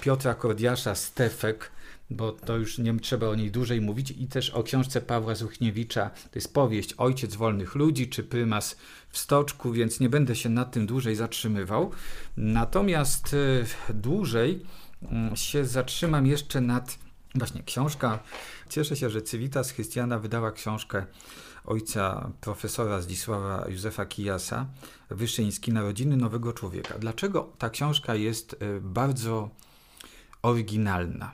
Piotra 0.00 0.34
Kordiasza 0.34 0.94
Stefek, 0.94 1.70
bo 2.10 2.32
to 2.32 2.56
już 2.56 2.78
nie 2.78 3.00
trzeba 3.00 3.28
o 3.28 3.34
niej 3.34 3.50
dłużej 3.50 3.80
mówić, 3.80 4.10
i 4.10 4.26
też 4.26 4.50
o 4.50 4.62
książce 4.62 5.00
Pawła 5.00 5.34
Zuchniewicza, 5.34 6.10
to 6.10 6.30
jest 6.34 6.54
powieść 6.54 6.94
Ojciec 6.98 7.36
wolnych 7.36 7.74
ludzi, 7.74 8.08
czy 8.08 8.24
Prymas 8.24 8.76
w 9.08 9.18
Stoczku, 9.18 9.72
więc 9.72 10.00
nie 10.00 10.08
będę 10.08 10.36
się 10.36 10.48
nad 10.48 10.72
tym 10.72 10.86
dłużej 10.86 11.14
zatrzymywał. 11.16 11.90
Natomiast 12.36 13.34
e, 13.88 13.94
dłużej 13.94 14.62
mm, 15.02 15.36
się 15.36 15.64
zatrzymam 15.64 16.26
jeszcze 16.26 16.60
nad 16.60 17.07
właśnie 17.38 17.62
książka. 17.62 18.18
Cieszę 18.68 18.96
się, 18.96 19.10
że 19.10 19.22
Civitas 19.22 19.70
Chrystiana 19.70 20.18
wydała 20.18 20.52
książkę 20.52 21.06
ojca 21.64 22.30
profesora 22.40 23.00
Zdzisława 23.00 23.64
Józefa 23.68 24.06
Kijasa, 24.06 24.66
Wyszyński, 25.10 25.72
Narodziny 25.72 26.16
Nowego 26.16 26.52
Człowieka. 26.52 26.98
Dlaczego 26.98 27.52
ta 27.58 27.70
książka 27.70 28.14
jest 28.14 28.56
e, 28.60 28.80
bardzo 28.80 29.50
oryginalna? 30.42 31.32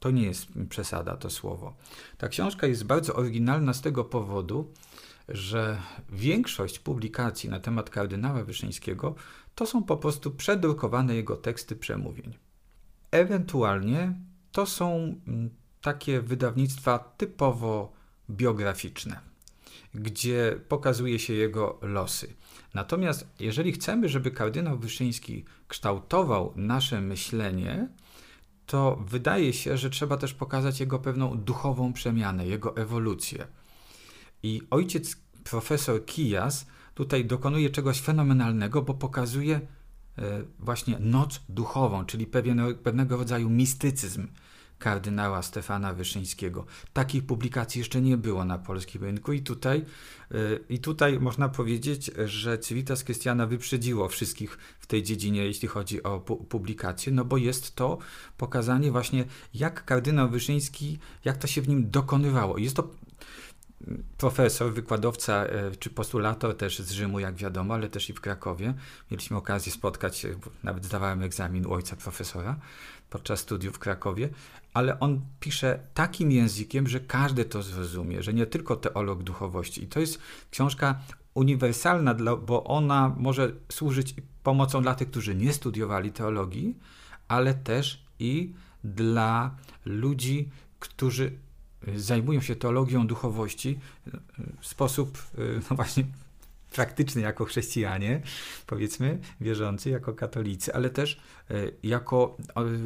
To 0.00 0.10
nie 0.10 0.22
jest 0.22 0.46
przesada, 0.68 1.16
to 1.16 1.30
słowo. 1.30 1.76
Ta 2.18 2.28
książka 2.28 2.66
jest 2.66 2.84
bardzo 2.84 3.14
oryginalna 3.14 3.74
z 3.74 3.80
tego 3.80 4.04
powodu, 4.04 4.72
że 5.28 5.78
większość 6.10 6.78
publikacji 6.78 7.50
na 7.50 7.60
temat 7.60 7.90
kardynała 7.90 8.44
Wyszyńskiego 8.44 9.14
to 9.54 9.66
są 9.66 9.82
po 9.82 9.96
prostu 9.96 10.30
przedrukowane 10.30 11.14
jego 11.14 11.36
teksty 11.36 11.76
przemówień. 11.76 12.38
Ewentualnie 13.10 14.14
to 14.52 14.66
są 14.66 15.14
mm, 15.26 15.50
takie 15.80 16.20
wydawnictwa 16.20 16.98
typowo 16.98 17.92
biograficzne, 18.30 19.20
gdzie 19.94 20.60
pokazuje 20.68 21.18
się 21.18 21.34
jego 21.34 21.78
losy. 21.82 22.34
Natomiast 22.74 23.26
jeżeli 23.40 23.72
chcemy, 23.72 24.08
żeby 24.08 24.30
kardynał 24.30 24.78
Wyszyński 24.78 25.44
kształtował 25.68 26.52
nasze 26.56 27.00
myślenie, 27.00 27.88
to 28.66 28.96
wydaje 29.06 29.52
się, 29.52 29.76
że 29.76 29.90
trzeba 29.90 30.16
też 30.16 30.34
pokazać 30.34 30.80
jego 30.80 30.98
pewną 30.98 31.38
duchową 31.38 31.92
przemianę, 31.92 32.46
jego 32.46 32.76
ewolucję. 32.76 33.46
I 34.42 34.62
ojciec 34.70 35.16
profesor 35.44 36.04
Kijas 36.04 36.66
tutaj 36.94 37.24
dokonuje 37.24 37.70
czegoś 37.70 38.00
fenomenalnego, 38.00 38.82
bo 38.82 38.94
pokazuje 38.94 39.60
właśnie 40.58 40.98
noc 41.00 41.40
duchową, 41.48 42.04
czyli 42.04 42.26
pewien, 42.26 42.74
pewnego 42.82 43.16
rodzaju 43.16 43.50
mistycyzm 43.50 44.28
kardynała 44.78 45.42
Stefana 45.42 45.94
Wyszyńskiego. 45.94 46.66
Takich 46.92 47.26
publikacji 47.26 47.78
jeszcze 47.78 48.00
nie 48.00 48.16
było 48.16 48.44
na 48.44 48.58
polskim 48.58 49.04
rynku 49.04 49.32
i 49.32 49.42
tutaj, 49.42 49.84
y, 50.34 50.64
i 50.68 50.78
tutaj 50.78 51.20
można 51.20 51.48
powiedzieć, 51.48 52.10
że 52.24 52.58
Civitas 52.58 53.04
Christiana 53.04 53.46
wyprzedziło 53.46 54.08
wszystkich 54.08 54.58
w 54.78 54.86
tej 54.86 55.02
dziedzinie, 55.02 55.44
jeśli 55.44 55.68
chodzi 55.68 56.02
o 56.02 56.20
pu 56.20 56.36
publikacje, 56.36 57.12
no 57.12 57.24
bo 57.24 57.36
jest 57.36 57.74
to 57.74 57.98
pokazanie 58.36 58.90
właśnie, 58.90 59.24
jak 59.54 59.84
kardynał 59.84 60.30
Wyszyński, 60.30 60.98
jak 61.24 61.36
to 61.36 61.46
się 61.46 61.62
w 61.62 61.68
nim 61.68 61.90
dokonywało. 61.90 62.58
Jest 62.58 62.76
to 62.76 62.90
profesor, 64.16 64.72
wykładowca 64.72 65.44
e, 65.44 65.70
czy 65.70 65.90
postulator 65.90 66.56
też 66.56 66.78
z 66.78 66.90
Rzymu, 66.90 67.20
jak 67.20 67.34
wiadomo, 67.34 67.74
ale 67.74 67.88
też 67.88 68.10
i 68.10 68.12
w 68.12 68.20
Krakowie. 68.20 68.74
Mieliśmy 69.10 69.36
okazję 69.36 69.72
spotkać 69.72 70.16
się, 70.16 70.34
nawet 70.64 70.84
zdawałem 70.84 71.22
egzamin 71.22 71.66
u 71.66 71.72
ojca 71.72 71.96
profesora 71.96 72.56
podczas 73.10 73.40
studiów 73.40 73.76
w 73.76 73.78
Krakowie, 73.78 74.28
ale 74.74 75.00
on 75.00 75.20
pisze 75.40 75.80
takim 75.94 76.32
językiem, 76.32 76.88
że 76.88 77.00
każdy 77.00 77.44
to 77.44 77.62
zrozumie, 77.62 78.22
że 78.22 78.34
nie 78.34 78.46
tylko 78.46 78.76
teolog 78.76 79.22
duchowości. 79.22 79.84
I 79.84 79.86
to 79.86 80.00
jest 80.00 80.18
książka 80.50 80.98
uniwersalna, 81.34 82.14
bo 82.46 82.64
ona 82.64 83.14
może 83.16 83.52
służyć 83.72 84.14
pomocą 84.42 84.82
dla 84.82 84.94
tych, 84.94 85.10
którzy 85.10 85.34
nie 85.34 85.52
studiowali 85.52 86.12
teologii, 86.12 86.78
ale 87.28 87.54
też 87.54 88.04
i 88.18 88.54
dla 88.84 89.56
ludzi, 89.84 90.50
którzy 90.78 91.38
zajmują 91.96 92.40
się 92.40 92.56
teologią 92.56 93.06
duchowości 93.06 93.78
w 94.60 94.66
sposób, 94.66 95.18
no 95.70 95.76
właśnie, 95.76 96.04
praktyczny 96.72 97.22
jako 97.22 97.44
chrześcijanie, 97.44 98.22
powiedzmy, 98.66 99.18
wierzący, 99.40 99.90
jako 99.90 100.14
katolicy, 100.14 100.74
ale 100.74 100.90
też 100.90 101.20
e, 101.50 101.54
jako, 101.82 102.36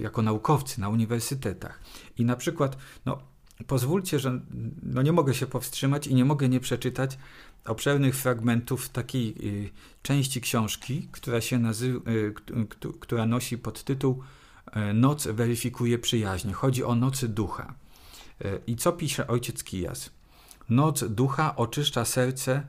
jako 0.00 0.22
naukowcy 0.22 0.80
na 0.80 0.88
uniwersytetach. 0.88 1.80
I 2.18 2.24
na 2.24 2.36
przykład, 2.36 2.76
no, 3.06 3.18
pozwólcie, 3.66 4.18
że 4.18 4.40
no 4.82 5.02
nie 5.02 5.12
mogę 5.12 5.34
się 5.34 5.46
powstrzymać 5.46 6.06
i 6.06 6.14
nie 6.14 6.24
mogę 6.24 6.48
nie 6.48 6.60
przeczytać 6.60 7.18
obszernych 7.64 8.16
fragmentów 8.16 8.88
takiej 8.88 9.34
y, 9.64 9.70
części 10.02 10.40
książki, 10.40 11.08
która 11.12 11.40
się 11.40 11.58
nazywa, 11.58 12.10
y, 12.10 12.34
która 13.00 13.26
nosi 13.26 13.58
podtytuł 13.58 14.22
y, 14.90 14.94
Noc 14.94 15.26
weryfikuje 15.26 15.98
przyjaźń. 15.98 16.52
Chodzi 16.52 16.84
o 16.84 16.94
nocy 16.94 17.28
ducha. 17.28 17.74
Y, 18.44 18.60
I 18.66 18.76
co 18.76 18.92
pisze 18.92 19.26
ojciec 19.26 19.64
Kijas? 19.64 20.10
Noc 20.68 21.04
ducha 21.04 21.56
oczyszcza 21.56 22.04
serce 22.04 22.66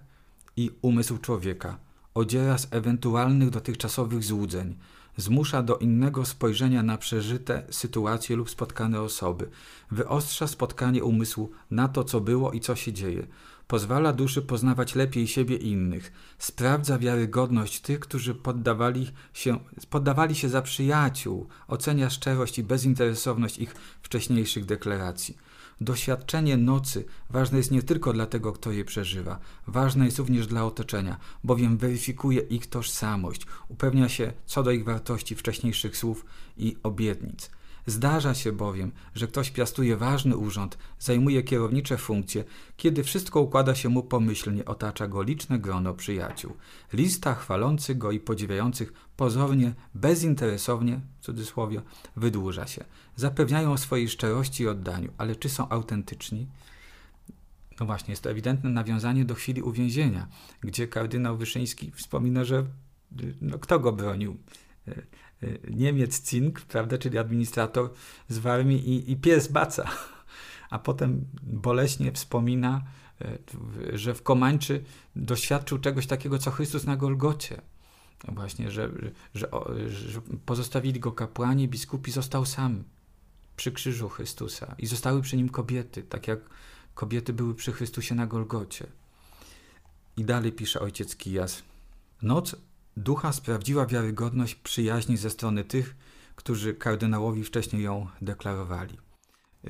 i 0.58 0.72
umysł 0.82 1.18
człowieka, 1.18 1.77
odziera 2.13 2.58
z 2.58 2.68
ewentualnych 2.72 3.50
dotychczasowych 3.50 4.24
złudzeń, 4.24 4.77
zmusza 5.18 5.63
do 5.63 5.77
innego 5.77 6.25
spojrzenia 6.25 6.84
na 6.84 6.98
przeżyte 6.98 7.63
sytuacje 7.70 8.36
lub 8.36 8.50
spotkane 8.50 9.01
osoby, 9.01 9.50
wyostrza 9.92 10.48
spotkanie 10.48 11.03
umysłu 11.03 11.51
na 11.72 11.88
to, 11.88 12.03
co 12.03 12.22
było 12.22 12.51
i 12.51 12.60
co 12.60 12.75
się 12.75 12.94
dzieje, 12.94 13.27
pozwala 13.68 14.13
duszy 14.13 14.42
poznawać 14.42 14.96
lepiej 14.96 15.27
siebie 15.27 15.56
i 15.56 15.68
innych, 15.68 16.12
sprawdza 16.38 16.98
wiarygodność 16.98 17.82
tych, 17.82 18.00
którzy 18.00 18.36
poddawali 18.36 19.12
się, 19.34 19.60
poddawali 19.89 20.36
się 20.36 20.50
za 20.50 20.62
przyjaciół, 20.62 21.48
ocenia 21.68 22.10
szczerość 22.10 22.60
i 22.60 22.63
bezinteresowność 22.63 23.58
ich 23.58 23.75
wcześniejszych 24.01 24.65
deklaracji. 24.65 25.38
Doświadczenie 25.82 26.58
nocy 26.58 27.06
ważne 27.30 27.58
jest 27.58 27.72
nie 27.72 27.84
tylko 27.84 28.13
dla 28.13 28.25
tego, 28.25 28.53
kto 28.53 28.72
je 28.72 28.86
przeżywa, 28.86 29.39
ważne 29.68 30.06
jest 30.06 30.20
również 30.20 30.48
dla 30.48 30.65
otoczenia, 30.65 31.18
bowiem 31.44 31.77
weryfikuje 31.77 32.42
ich 32.42 32.68
tożsamość, 32.68 33.46
upewnia 33.68 34.10
się 34.10 34.34
co 34.46 34.63
do 34.63 34.72
ich 34.72 34.84
wartości 34.84 35.36
wcześniejszych 35.36 35.98
słów 35.98 36.25
i 36.58 36.77
obietnic. 36.84 37.50
Zdarza 37.85 38.33
się 38.33 38.51
bowiem, 38.51 38.91
że 39.15 39.27
ktoś 39.27 39.51
piastuje 39.51 39.97
ważny 39.97 40.37
urząd, 40.37 40.77
zajmuje 40.99 41.43
kierownicze 41.43 41.97
funkcje, 41.97 42.43
kiedy 42.77 43.03
wszystko 43.03 43.41
układa 43.41 43.75
się 43.75 43.89
mu 43.89 44.03
pomyślnie, 44.03 44.65
otacza 44.65 45.07
go 45.07 45.21
liczne 45.21 45.59
grono 45.59 45.93
przyjaciół. 45.93 46.53
Lista 46.93 47.35
chwalących 47.35 47.97
go 47.97 48.11
i 48.11 48.19
podziwiających 48.19 48.93
pozornie, 49.17 49.73
bezinteresownie, 49.95 50.99
w 51.19 51.25
cudzysłowie, 51.25 51.81
wydłuża 52.15 52.67
się. 52.67 52.85
Zapewniają 53.15 53.71
o 53.71 53.77
swojej 53.77 54.09
szczerości 54.09 54.63
i 54.63 54.67
oddaniu, 54.67 55.11
ale 55.17 55.35
czy 55.35 55.49
są 55.49 55.69
autentyczni? 55.69 56.47
No 57.79 57.85
właśnie, 57.85 58.11
jest 58.11 58.23
to 58.23 58.29
ewidentne 58.29 58.69
nawiązanie 58.69 59.25
do 59.25 59.35
chwili 59.35 59.61
uwięzienia, 59.61 60.27
gdzie 60.61 60.87
kardynał 60.87 61.37
Wyszyński 61.37 61.91
wspomina, 61.91 62.43
że 62.43 62.65
no, 63.41 63.59
kto 63.59 63.79
go 63.79 63.91
bronił? 63.91 64.37
Y, 65.43 65.59
Niemiec 65.69 66.21
Cink, 66.21 66.62
prawda, 66.62 66.97
czyli 66.97 67.17
administrator 67.17 67.93
z 68.29 68.38
Warmii 68.38 68.89
i, 68.89 69.12
i 69.12 69.17
pies 69.17 69.47
Baca. 69.47 69.89
A 70.69 70.79
potem 70.79 71.25
boleśnie 71.43 72.12
wspomina, 72.12 72.83
y, 73.21 73.97
że 73.97 74.13
w 74.13 74.23
Komańczy 74.23 74.83
doświadczył 75.15 75.79
czegoś 75.79 76.07
takiego, 76.07 76.38
co 76.38 76.51
Chrystus 76.51 76.83
na 76.85 76.97
Golgocie. 76.97 77.62
Właśnie, 78.27 78.71
że, 78.71 78.89
że, 79.35 79.50
że 79.89 80.21
pozostawili 80.45 81.00
go 81.00 81.12
kapłani, 81.12 81.67
biskupi, 81.67 82.12
został 82.12 82.45
sam 82.45 82.83
przy 83.55 83.71
krzyżu 83.71 84.09
Chrystusa 84.09 84.75
i 84.77 84.88
zostały 84.88 85.21
przy 85.21 85.38
nim 85.38 85.50
kobiety, 85.50 86.03
tak 86.03 86.27
jak 86.27 86.39
kobiety 86.93 87.33
były 87.33 87.55
przy 87.55 87.71
Chrystusie 87.71 88.15
na 88.15 88.27
Golgocie. 88.27 88.88
I 90.17 90.25
dalej 90.25 90.51
pisze 90.51 90.79
ojciec 90.79 91.15
Kijas. 91.15 91.63
Noc 92.21 92.55
ducha 92.97 93.33
sprawdziła 93.33 93.85
wiarygodność 93.85 94.55
przyjaźni 94.55 95.17
ze 95.17 95.29
strony 95.29 95.63
tych, 95.63 95.95
którzy 96.35 96.73
kardynałowi 96.73 97.43
wcześniej 97.43 97.83
ją 97.83 98.07
deklarowali. 98.21 98.97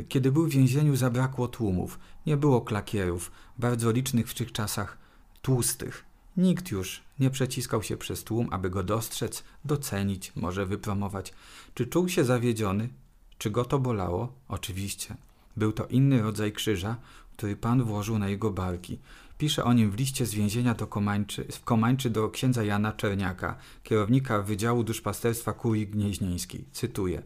Kiedy 0.10 0.32
był 0.32 0.48
w 0.48 0.52
więzieniu, 0.52 0.96
zabrakło 0.96 1.48
tłumów, 1.48 2.00
nie 2.26 2.38
było 2.38 2.62
klakierów, 2.62 3.32
bardzo 3.58 3.92
licznych 3.92 4.30
w 4.30 4.34
tych 4.34 4.52
czasach 4.52 4.98
tłustych. 5.42 6.06
Nikt 6.38 6.72
już 6.72 7.02
nie 7.20 7.30
przeciskał 7.30 7.84
się 7.84 7.98
przez 7.98 8.24
tłum, 8.24 8.48
aby 8.52 8.70
go 8.70 8.84
dostrzec, 8.84 9.44
docenić, 9.66 10.32
może 10.36 10.66
wypromować. 10.66 11.34
Czy 11.74 11.88
czuł 11.88 12.10
się 12.10 12.24
zawiedziony? 12.24 12.90
Czy 13.38 13.52
go 13.52 13.66
to 13.66 13.80
bolało? 13.80 14.34
Oczywiście. 14.48 15.16
Był 15.58 15.72
to 15.72 15.86
inny 15.86 16.22
rodzaj 16.22 16.52
krzyża, 16.52 16.96
który 17.38 17.56
Pan 17.56 17.84
włożył 17.84 18.20
na 18.20 18.30
jego 18.30 18.52
barki. 18.52 19.00
Pisze 19.38 19.64
o 19.64 19.74
nim 19.74 19.92
w 19.92 19.96
liście 19.96 20.26
z 20.26 20.34
więzienia 20.34 20.74
do 20.74 20.88
Komańczy, 20.88 21.48
w 21.52 21.64
Komańczy 21.64 22.10
do 22.10 22.30
księdza 22.30 22.64
Jana 22.64 22.92
Czerniaka, 22.92 23.58
kierownika 23.84 24.42
Wydziału 24.42 24.84
Duszpasterstwa 24.84 25.54
Kurii 25.54 25.88
Gnieźnieńskiej. 25.88 26.66
Cytuję. 26.72 27.24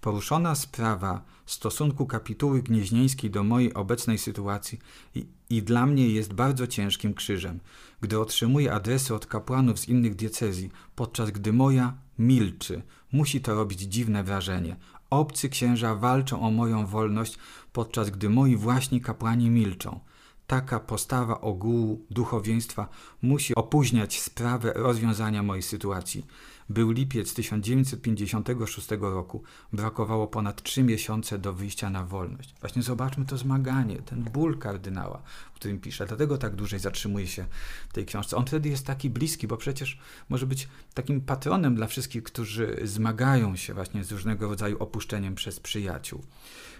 Poruszona 0.00 0.54
sprawa 0.54 1.24
stosunku 1.46 2.06
kapituły 2.06 2.62
gnieźnieńskiej 2.62 3.30
do 3.30 3.44
mojej 3.44 3.74
obecnej 3.74 4.18
sytuacji 4.18 4.78
i, 5.14 5.26
i 5.50 5.62
dla 5.62 5.86
mnie 5.86 6.08
jest 6.08 6.32
bardzo 6.32 6.66
ciężkim 6.66 7.14
krzyżem, 7.14 7.60
gdy 8.00 8.20
otrzymuję 8.20 8.72
adresy 8.72 9.14
od 9.14 9.26
kapłanów 9.26 9.78
z 9.78 9.88
innych 9.88 10.14
diecezji, 10.16 10.70
podczas 10.96 11.30
gdy 11.30 11.52
moja 11.52 11.94
milczy. 12.18 12.82
Musi 13.12 13.40
to 13.40 13.54
robić 13.54 13.80
dziwne 13.80 14.24
wrażenie. 14.24 14.76
Obcy 15.10 15.48
księża 15.48 15.94
walczą 15.94 16.42
o 16.42 16.50
moją 16.50 16.86
wolność, 16.86 17.38
podczas 17.72 18.10
gdy 18.10 18.30
moi 18.30 18.56
właśnie 18.56 19.00
kapłani 19.00 19.50
milczą. 19.50 20.00
Taka 20.46 20.80
postawa 20.80 21.40
ogółu 21.40 22.06
duchowieństwa 22.10 22.88
musi 23.22 23.54
opóźniać 23.54 24.20
sprawę 24.20 24.72
rozwiązania 24.76 25.42
mojej 25.42 25.62
sytuacji. 25.62 26.26
Był 26.68 26.90
lipiec 26.90 27.34
1956 27.34 28.88
roku. 29.00 29.42
Brakowało 29.72 30.26
ponad 30.26 30.62
trzy 30.62 30.82
miesiące 30.82 31.38
do 31.38 31.52
wyjścia 31.52 31.90
na 31.90 32.04
wolność. 32.04 32.54
Właśnie 32.60 32.82
zobaczmy 32.82 33.24
to 33.24 33.38
zmaganie, 33.38 33.96
ten 33.96 34.22
ból 34.22 34.58
kardynała, 34.58 35.22
w 35.52 35.56
którym 35.56 35.80
pisze. 35.80 36.06
Dlatego 36.06 36.38
tak 36.38 36.54
dłużej 36.54 36.78
zatrzymuje 36.80 37.26
się 37.26 37.46
w 37.88 37.92
tej 37.92 38.06
książce. 38.06 38.36
On 38.36 38.46
wtedy 38.46 38.68
jest 38.68 38.86
taki 38.86 39.10
bliski, 39.10 39.46
bo 39.46 39.56
przecież 39.56 39.98
może 40.28 40.46
być 40.46 40.68
takim 40.94 41.20
patronem 41.20 41.74
dla 41.74 41.86
wszystkich, 41.86 42.22
którzy 42.22 42.76
zmagają 42.84 43.56
się 43.56 43.74
właśnie 43.74 44.04
z 44.04 44.12
różnego 44.12 44.48
rodzaju 44.48 44.76
opuszczeniem 44.78 45.34
przez 45.34 45.60
przyjaciół. 45.60 46.22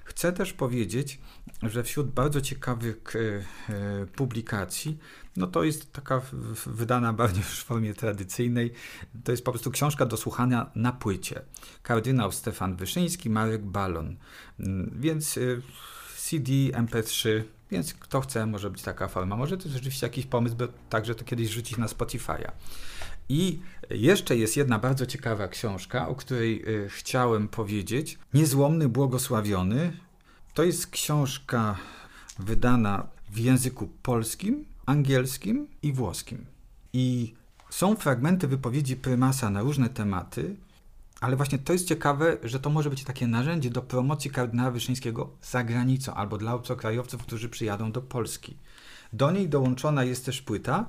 Chcę 0.05 0.33
też 0.33 0.53
powiedzieć, 0.53 1.20
że 1.62 1.83
wśród 1.83 2.11
bardzo 2.11 2.40
ciekawych 2.40 3.16
e, 3.16 3.18
e, 3.72 4.07
publikacji, 4.07 4.99
no 5.37 5.46
to 5.46 5.64
jest 5.64 5.92
taka 5.92 6.22
wydana 6.66 7.12
bardziej 7.22 7.42
w 7.42 7.46
formie 7.46 7.94
tradycyjnej, 7.94 8.72
to 9.25 9.33
jest 9.33 9.44
po 9.44 9.53
prostu 9.53 9.70
książka 9.70 10.07
do 10.07 10.16
słuchania 10.16 10.70
na 10.75 10.92
płycie. 10.92 11.42
Kardynał 11.83 12.33
Stefan 12.33 12.77
Wyszyński, 12.77 13.31
Marek 13.31 13.62
Balon. 13.62 14.16
Mm, 14.61 14.96
więc 15.01 15.38
e, 15.38 15.40
CD, 16.16 16.53
MP3, 16.53 17.42
więc 17.70 17.94
kto 17.94 18.20
chce, 18.20 18.46
może 18.46 18.70
być 18.70 18.83
taka 18.83 19.09
forma. 19.09 19.37
Może 19.37 19.57
to 19.57 19.62
jest 19.62 19.75
rzeczywiście 19.75 20.07
jakiś 20.07 20.27
pomysł, 20.27 20.57
by 20.57 20.68
także 20.90 21.14
to 21.14 21.25
kiedyś 21.25 21.49
rzucić 21.49 21.79
na 21.79 21.87
Spotify'a. 21.87 22.51
I 23.29 23.61
jeszcze 23.90 24.37
jest 24.37 24.57
jedna 24.57 24.79
bardzo 24.79 25.07
ciekawa 25.07 25.49
książka, 25.49 26.09
o 26.09 26.14
której 26.14 26.68
y, 26.68 26.88
chciałem 26.88 27.49
powiedzieć. 27.49 28.18
Niezłomny, 28.35 28.88
błogosławiony. 28.88 29.92
To 30.55 30.64
jest 30.64 30.87
książka 30.87 31.77
wydana 32.38 33.07
w 33.31 33.38
języku 33.38 33.88
polskim, 34.03 34.64
angielskim 34.87 35.68
i 35.83 35.92
włoskim. 35.92 36.46
I 36.92 37.35
są 37.70 37.96
fragmenty 37.96 38.49
wypowiedzi 38.49 38.96
prymasa 38.96 39.51
na 39.51 39.61
różne 39.61 39.88
tematy, 39.88 40.57
ale 41.20 41.37
właśnie 41.37 41.59
to 41.59 41.72
jest 41.72 41.88
ciekawe, 41.88 42.37
że 42.42 42.61
to 42.61 42.70
może 42.70 42.90
być 42.90 43.05
takie 43.05 43.27
narzędzie 43.27 43.70
do 43.70 43.83
promocji 43.83 44.31
kardynała 44.31 44.70
Wyszyńskiego 44.70 45.31
za 45.42 45.64
granicą 45.64 46.14
albo 46.14 46.38
dla 46.38 46.55
obcokrajowców, 46.55 47.22
którzy 47.22 47.49
przyjadą 47.49 47.92
do 47.92 48.03
Polski. 48.03 48.57
Do 49.12 49.31
niej 49.31 49.49
dołączona 49.49 50.05
jest 50.05 50.25
też 50.25 50.42
płyta, 50.42 50.87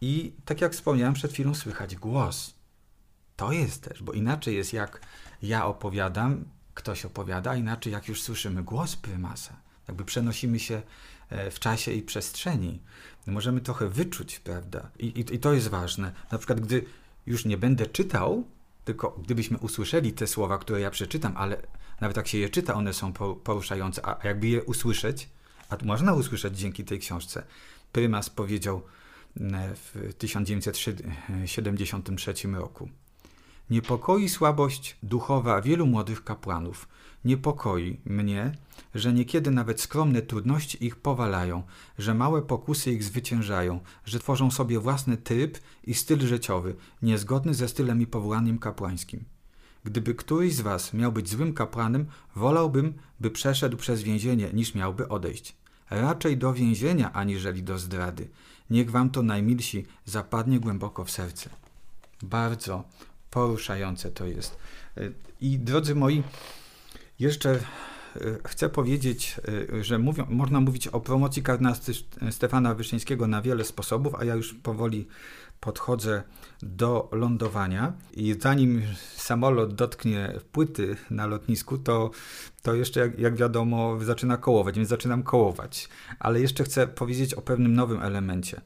i 0.00 0.32
tak 0.44 0.60
jak 0.60 0.72
wspomniałem 0.72 1.14
przed 1.14 1.32
chwilą, 1.32 1.54
słychać 1.54 1.96
głos. 1.96 2.54
To 3.36 3.52
jest 3.52 3.82
też, 3.82 4.02
bo 4.02 4.12
inaczej 4.12 4.56
jest 4.56 4.72
jak 4.72 5.00
ja 5.42 5.66
opowiadam, 5.66 6.44
ktoś 6.74 7.04
opowiada, 7.04 7.56
inaczej 7.56 7.92
jak 7.92 8.08
już 8.08 8.22
słyszymy 8.22 8.62
głos 8.62 8.96
prymasa. 8.96 9.56
Jakby 9.88 10.04
przenosimy 10.04 10.58
się 10.58 10.82
w 11.50 11.58
czasie 11.58 11.92
i 11.92 12.02
przestrzeni. 12.02 12.80
Możemy 13.26 13.60
trochę 13.60 13.88
wyczuć, 13.88 14.40
prawda? 14.40 14.90
I, 14.98 15.06
i, 15.06 15.34
I 15.34 15.38
to 15.38 15.52
jest 15.52 15.68
ważne. 15.68 16.12
Na 16.32 16.38
przykład, 16.38 16.60
gdy 16.60 16.84
już 17.26 17.44
nie 17.44 17.56
będę 17.56 17.86
czytał, 17.86 18.44
tylko 18.84 19.20
gdybyśmy 19.24 19.58
usłyszeli 19.58 20.12
te 20.12 20.26
słowa, 20.26 20.58
które 20.58 20.80
ja 20.80 20.90
przeczytam, 20.90 21.36
ale 21.36 21.56
nawet 22.00 22.16
jak 22.16 22.28
się 22.28 22.38
je 22.38 22.48
czyta, 22.48 22.74
one 22.74 22.92
są 22.92 23.12
poruszające, 23.44 24.06
a 24.06 24.26
jakby 24.26 24.46
je 24.46 24.64
usłyszeć, 24.64 25.28
a 25.70 25.76
można 25.84 26.12
usłyszeć 26.12 26.58
dzięki 26.58 26.84
tej 26.84 26.98
książce. 26.98 27.42
Prymas 27.92 28.30
powiedział, 28.30 28.82
w 29.74 30.14
1973 30.18 32.48
roku. 32.48 32.88
Niepokoi 33.70 34.28
słabość 34.28 34.96
duchowa 35.02 35.62
wielu 35.62 35.86
młodych 35.86 36.24
kapłanów. 36.24 36.88
Niepokoi 37.24 38.00
mnie, 38.04 38.52
że 38.94 39.12
niekiedy 39.12 39.50
nawet 39.50 39.80
skromne 39.80 40.22
trudności 40.22 40.86
ich 40.86 40.96
powalają, 40.96 41.62
że 41.98 42.14
małe 42.14 42.42
pokusy 42.42 42.92
ich 42.92 43.04
zwyciężają, 43.04 43.80
że 44.04 44.18
tworzą 44.18 44.50
sobie 44.50 44.78
własny 44.80 45.16
tryb 45.16 45.58
i 45.84 45.94
styl 45.94 46.20
życiowy, 46.20 46.74
niezgodny 47.02 47.54
ze 47.54 47.68
stylem 47.68 48.02
i 48.02 48.06
powołaniem 48.06 48.58
kapłańskim. 48.58 49.24
Gdyby 49.84 50.14
któryś 50.14 50.54
z 50.54 50.60
was 50.60 50.92
miał 50.92 51.12
być 51.12 51.30
złym 51.30 51.54
kapłanem, 51.54 52.06
wolałbym, 52.36 52.94
by 53.20 53.30
przeszedł 53.30 53.76
przez 53.76 54.02
więzienie, 54.02 54.50
niż 54.52 54.74
miałby 54.74 55.08
odejść. 55.08 55.56
Raczej 55.90 56.36
do 56.36 56.52
więzienia, 56.52 57.12
aniżeli 57.12 57.62
do 57.62 57.78
zdrady. 57.78 58.28
Niech 58.70 58.90
wam 58.90 59.10
to 59.10 59.22
najmilsi 59.22 59.86
zapadnie 60.04 60.60
głęboko 60.60 61.04
w 61.04 61.10
serce. 61.10 61.50
Bardzo 62.22 62.84
poruszające 63.30 64.10
to 64.10 64.26
jest. 64.26 64.58
I 65.40 65.58
drodzy 65.58 65.94
moi, 65.94 66.22
jeszcze 67.18 67.60
E, 68.16 68.48
chcę 68.48 68.68
powiedzieć, 68.68 69.40
e, 69.72 69.84
że 69.84 69.98
mówią, 69.98 70.26
można 70.28 70.60
mówić 70.60 70.88
o 70.88 71.00
promocji 71.00 71.42
kardynała 71.42 71.76
Stefana 72.30 72.74
Wyszyńskiego 72.74 73.26
na 73.26 73.42
wiele 73.42 73.64
sposobów, 73.64 74.14
a 74.14 74.24
ja 74.24 74.34
już 74.34 74.54
powoli 74.54 75.06
podchodzę 75.60 76.22
do 76.62 77.08
lądowania 77.12 77.92
i 78.12 78.34
zanim 78.40 78.82
samolot 79.16 79.74
dotknie 79.74 80.32
płyty 80.52 80.96
na 81.10 81.26
lotnisku, 81.26 81.78
to, 81.78 82.10
to 82.62 82.74
jeszcze 82.74 83.00
jak, 83.00 83.18
jak 83.18 83.36
wiadomo 83.36 83.98
zaczyna 84.00 84.36
kołować, 84.36 84.76
więc 84.76 84.88
zaczynam 84.88 85.22
kołować. 85.22 85.88
Ale 86.18 86.40
jeszcze 86.40 86.64
chcę 86.64 86.86
powiedzieć 86.86 87.34
o 87.34 87.42
pewnym 87.42 87.74
nowym 87.74 88.02
elemencie, 88.02 88.60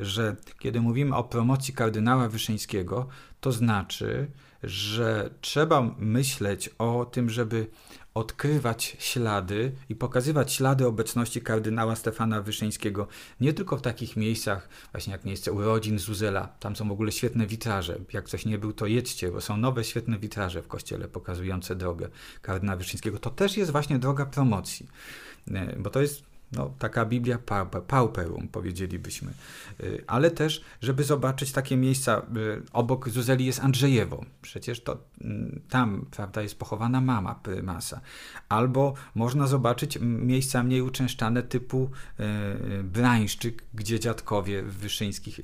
że 0.00 0.36
kiedy 0.58 0.80
mówimy 0.80 1.16
o 1.16 1.24
promocji 1.24 1.74
kardynała 1.74 2.28
Wyszyńskiego, 2.28 3.08
to 3.40 3.52
znaczy, 3.52 4.30
że 4.68 5.30
trzeba 5.40 5.94
myśleć 5.98 6.70
o 6.78 7.04
tym, 7.04 7.30
żeby 7.30 7.66
odkrywać 8.14 8.96
ślady 8.98 9.72
i 9.88 9.94
pokazywać 9.94 10.52
ślady 10.52 10.86
obecności 10.86 11.40
kardynała 11.40 11.96
Stefana 11.96 12.42
Wyszyńskiego 12.42 13.06
nie 13.40 13.52
tylko 13.52 13.76
w 13.76 13.82
takich 13.82 14.16
miejscach, 14.16 14.68
właśnie 14.92 15.12
jak 15.12 15.24
miejsce 15.24 15.52
urodzin 15.52 15.98
Zuzela, 15.98 16.48
tam 16.60 16.76
są 16.76 16.88
w 16.88 16.92
ogóle 16.92 17.12
świetne 17.12 17.46
witraże, 17.46 17.98
jak 18.12 18.28
coś 18.28 18.46
nie 18.46 18.58
był, 18.58 18.72
to 18.72 18.86
jedźcie, 18.86 19.30
bo 19.30 19.40
są 19.40 19.56
nowe 19.56 19.84
świetne 19.84 20.18
witraże 20.18 20.62
w 20.62 20.68
kościele 20.68 21.08
pokazujące 21.08 21.76
drogę 21.76 22.08
kardynała 22.42 22.76
Wyszyńskiego. 22.76 23.18
To 23.18 23.30
też 23.30 23.56
jest 23.56 23.70
właśnie 23.70 23.98
droga 23.98 24.26
promocji, 24.26 24.86
e, 25.50 25.76
bo 25.76 25.90
to 25.90 26.00
jest 26.00 26.33
no, 26.56 26.74
taka 26.78 27.04
Biblia 27.04 27.38
pauperum, 27.88 28.48
powiedzielibyśmy. 28.48 29.32
Y, 29.80 30.04
ale 30.06 30.30
też, 30.30 30.62
żeby 30.80 31.04
zobaczyć 31.04 31.52
takie 31.52 31.76
miejsca, 31.76 32.22
y, 32.36 32.62
obok 32.72 33.08
Zuzeli 33.08 33.46
jest 33.46 33.60
Andrzejewo, 33.60 34.24
przecież 34.42 34.80
to 34.80 34.98
mm, 35.20 35.60
tam, 35.68 36.06
prawda, 36.10 36.42
jest 36.42 36.58
pochowana 36.58 37.00
mama 37.00 37.34
prymasa. 37.34 38.00
Albo 38.48 38.94
można 39.14 39.46
zobaczyć 39.46 39.98
miejsca 40.00 40.62
mniej 40.62 40.82
uczęszczane 40.82 41.42
typu 41.42 41.90
y, 42.20 42.82
Brańszczyk, 42.82 43.62
gdzie 43.74 44.00
dziadkowie 44.00 44.62
Wyszyńskich, 44.62 45.40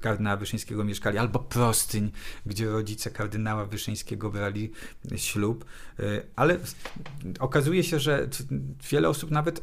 kardynała 0.00 0.36
Wyszyńskiego 0.36 0.84
mieszkali, 0.84 1.18
albo 1.18 1.38
Prostyń, 1.38 2.10
gdzie 2.46 2.70
rodzice 2.70 3.10
kardynała 3.10 3.66
Wyszyńskiego 3.66 4.30
brali 4.30 4.72
ślub. 5.16 5.64
Ale 6.36 6.58
okazuje 7.40 7.84
się, 7.84 8.00
że 8.00 8.28
wiele 8.90 9.08
osób 9.08 9.30
nawet 9.30 9.62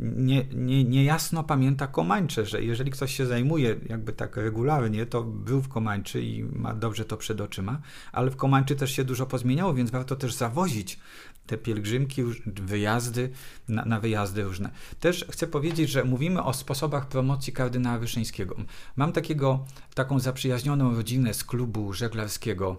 nie, 0.00 0.44
nie, 0.54 0.84
niejasno 0.84 1.44
pamięta 1.44 1.86
Komańcze, 1.86 2.46
że 2.46 2.62
jeżeli 2.62 2.90
ktoś 2.90 3.16
się 3.16 3.26
zajmuje 3.26 3.76
jakby 3.88 4.12
tak 4.12 4.36
regularnie, 4.36 5.06
to 5.06 5.22
był 5.22 5.60
w 5.62 5.68
Komańczy 5.68 6.22
i 6.22 6.44
ma 6.44 6.74
dobrze 6.74 7.04
to 7.04 7.16
przed 7.16 7.40
oczyma, 7.40 7.80
ale 8.12 8.30
w 8.30 8.36
Komańczy 8.36 8.76
też 8.76 8.92
się 8.92 9.04
dużo 9.04 9.26
pozmieniało, 9.26 9.74
więc 9.74 9.90
warto 9.90 10.16
też 10.16 10.34
zawozić 10.34 10.98
te 11.46 11.58
pielgrzymki, 11.58 12.22
wyjazdy, 12.46 13.30
na, 13.68 13.84
na, 13.84 14.00
wyjazdy 14.00 14.42
różne. 14.42 14.70
Też 15.00 15.26
chcę 15.30 15.46
powiedzieć, 15.46 15.90
że 15.90 16.04
mówimy 16.04 16.42
o 16.42 16.52
sposobach 16.52 17.08
promocji 17.08 17.52
kardynała 17.52 17.98
Wyszyńskiego. 17.98 18.56
Mam 18.96 19.12
takiego, 19.12 19.64
taką 19.94 20.20
zaprzyjaźnioną 20.20 20.94
rodzinę 20.94 21.34
z 21.34 21.44
klubu 21.44 21.92
żeglarskiego 21.92 22.76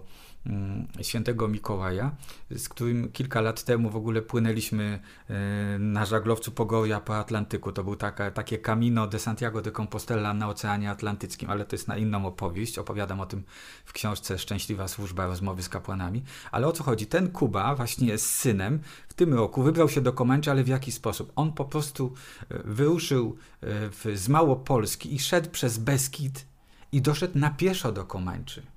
świętego 1.02 1.48
Mikołaja, 1.48 2.10
z 2.50 2.68
którym 2.68 3.12
kilka 3.12 3.40
lat 3.40 3.64
temu 3.64 3.90
w 3.90 3.96
ogóle 3.96 4.22
płynęliśmy 4.22 5.00
e, 5.28 5.78
na 5.78 6.04
żaglowcu 6.04 6.50
Pogoria 6.50 7.00
po 7.00 7.16
Atlantyku. 7.16 7.72
To 7.72 7.84
był 7.84 7.96
taka, 7.96 8.30
takie 8.30 8.58
Camino 8.58 9.06
de 9.06 9.18
Santiago 9.18 9.62
de 9.62 9.72
Compostela 9.72 10.34
na 10.34 10.48
Oceanie 10.48 10.90
Atlantyckim, 10.90 11.50
ale 11.50 11.64
to 11.64 11.76
jest 11.76 11.88
na 11.88 11.96
inną 11.96 12.26
opowieść. 12.26 12.78
Opowiadam 12.78 13.20
o 13.20 13.26
tym 13.26 13.42
w 13.84 13.92
książce 13.92 14.38
Szczęśliwa 14.38 14.88
służba, 14.88 15.26
rozmowy 15.26 15.62
z 15.62 15.68
kapłanami. 15.68 16.22
Ale 16.50 16.66
o 16.66 16.72
co 16.72 16.84
chodzi? 16.84 17.06
Ten 17.06 17.30
Kuba 17.30 17.74
właśnie 17.74 18.18
z 18.18 18.26
synem 18.26 18.80
w 19.08 19.14
tym 19.14 19.34
roku 19.34 19.62
wybrał 19.62 19.88
się 19.88 20.00
do 20.00 20.12
Komańczy, 20.12 20.50
ale 20.50 20.64
w 20.64 20.68
jaki 20.68 20.92
sposób? 20.92 21.32
On 21.36 21.52
po 21.52 21.64
prostu 21.64 22.14
e, 22.48 22.58
wyruszył 22.64 23.36
e, 24.06 24.16
z 24.16 24.28
Małopolski 24.28 25.14
i 25.14 25.18
szedł 25.18 25.50
przez 25.50 25.78
Beskid 25.78 26.46
i 26.92 27.02
doszedł 27.02 27.38
na 27.38 27.50
pieszo 27.50 27.92
do 27.92 28.04
Komańczy. 28.04 28.71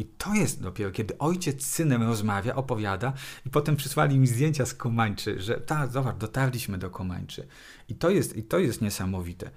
I 0.00 0.04
to 0.04 0.34
jest 0.34 0.62
dopiero, 0.62 0.90
kiedy 0.90 1.18
ojciec 1.18 1.62
z 1.62 1.70
synem 1.70 2.02
rozmawia, 2.02 2.54
opowiada 2.54 3.12
i 3.46 3.50
potem 3.50 3.76
przysłali 3.76 4.18
mi 4.18 4.26
zdjęcia 4.26 4.66
z 4.66 4.74
Komańczy, 4.74 5.40
że 5.40 5.54
tak, 5.54 5.90
zobacz, 5.90 6.16
dotarliśmy 6.16 6.78
do 6.78 6.90
Komańczy. 6.90 7.46
I 7.88 7.94
to 7.94 8.10
jest, 8.10 8.36
i 8.36 8.42
to 8.42 8.58
jest 8.58 8.82
niesamowite. 8.82 9.50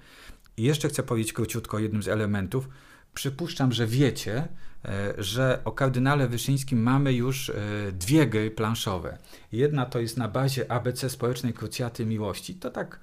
I 0.56 0.62
jeszcze 0.62 0.88
chcę 0.88 1.02
powiedzieć 1.02 1.32
króciutko 1.32 1.76
o 1.76 1.80
jednym 1.80 2.02
z 2.02 2.08
elementów. 2.08 2.68
Przypuszczam, 3.14 3.72
że 3.72 3.86
wiecie, 3.86 4.48
e, 4.84 5.14
że 5.18 5.60
o 5.64 5.72
kardynale 5.72 6.28
Wyszyńskim 6.28 6.82
mamy 6.82 7.12
już 7.12 7.50
e, 7.50 7.54
dwie 7.92 8.26
gry 8.26 8.50
planszowe. 8.50 9.18
Jedna 9.52 9.86
to 9.86 10.00
jest 10.00 10.16
na 10.16 10.28
bazie 10.28 10.72
ABC 10.72 11.10
Społecznej 11.10 11.52
Krucjaty 11.52 12.06
Miłości. 12.06 12.54
To 12.54 12.70
tak, 12.70 13.00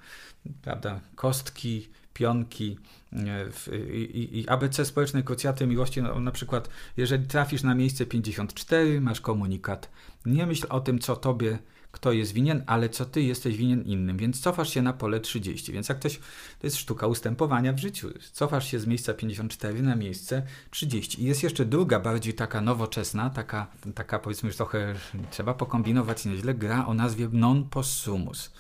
prawda, 0.61 1.01
kostki, 1.15 1.89
pionki 2.21 2.77
e, 3.13 3.85
i, 3.95 4.39
i 4.39 4.49
ABC 4.49 4.85
Społecznej 4.85 5.23
Krucjaty 5.23 5.67
Miłości, 5.67 6.01
no, 6.01 6.19
na 6.19 6.31
przykład 6.31 6.69
jeżeli 6.97 7.27
trafisz 7.27 7.63
na 7.63 7.75
miejsce 7.75 8.05
54, 8.05 9.01
masz 9.01 9.21
komunikat. 9.21 9.89
Nie 10.25 10.45
myśl 10.45 10.65
o 10.69 10.79
tym, 10.79 10.99
co 10.99 11.15
tobie 11.15 11.59
kto 11.91 12.11
jest 12.11 12.33
winien, 12.33 12.63
ale 12.67 12.89
co 12.89 13.05
ty 13.05 13.21
jesteś 13.21 13.57
winien 13.57 13.81
innym, 13.81 14.17
więc 14.17 14.39
cofasz 14.39 14.73
się 14.73 14.81
na 14.81 14.93
pole 14.93 15.19
30. 15.19 15.71
Więc 15.71 15.89
jak 15.89 15.99
ktoś, 15.99 16.17
to 16.59 16.67
jest 16.67 16.77
sztuka 16.77 17.07
ustępowania 17.07 17.73
w 17.73 17.77
życiu, 17.77 18.09
cofasz 18.33 18.71
się 18.71 18.79
z 18.79 18.87
miejsca 18.87 19.13
54 19.13 19.81
na 19.81 19.95
miejsce 19.95 20.43
30. 20.69 21.21
I 21.21 21.25
jest 21.25 21.43
jeszcze 21.43 21.65
druga, 21.65 21.99
bardziej 21.99 22.33
taka 22.33 22.61
nowoczesna, 22.61 23.29
taka, 23.29 23.67
taka 23.95 24.19
powiedzmy 24.19 24.47
już 24.47 24.55
trochę 24.55 24.95
trzeba 25.31 25.53
pokombinować 25.53 26.25
nieźle, 26.25 26.53
gra 26.53 26.85
o 26.85 26.93
nazwie 26.93 27.29
non 27.31 27.69
possumus. 27.69 28.51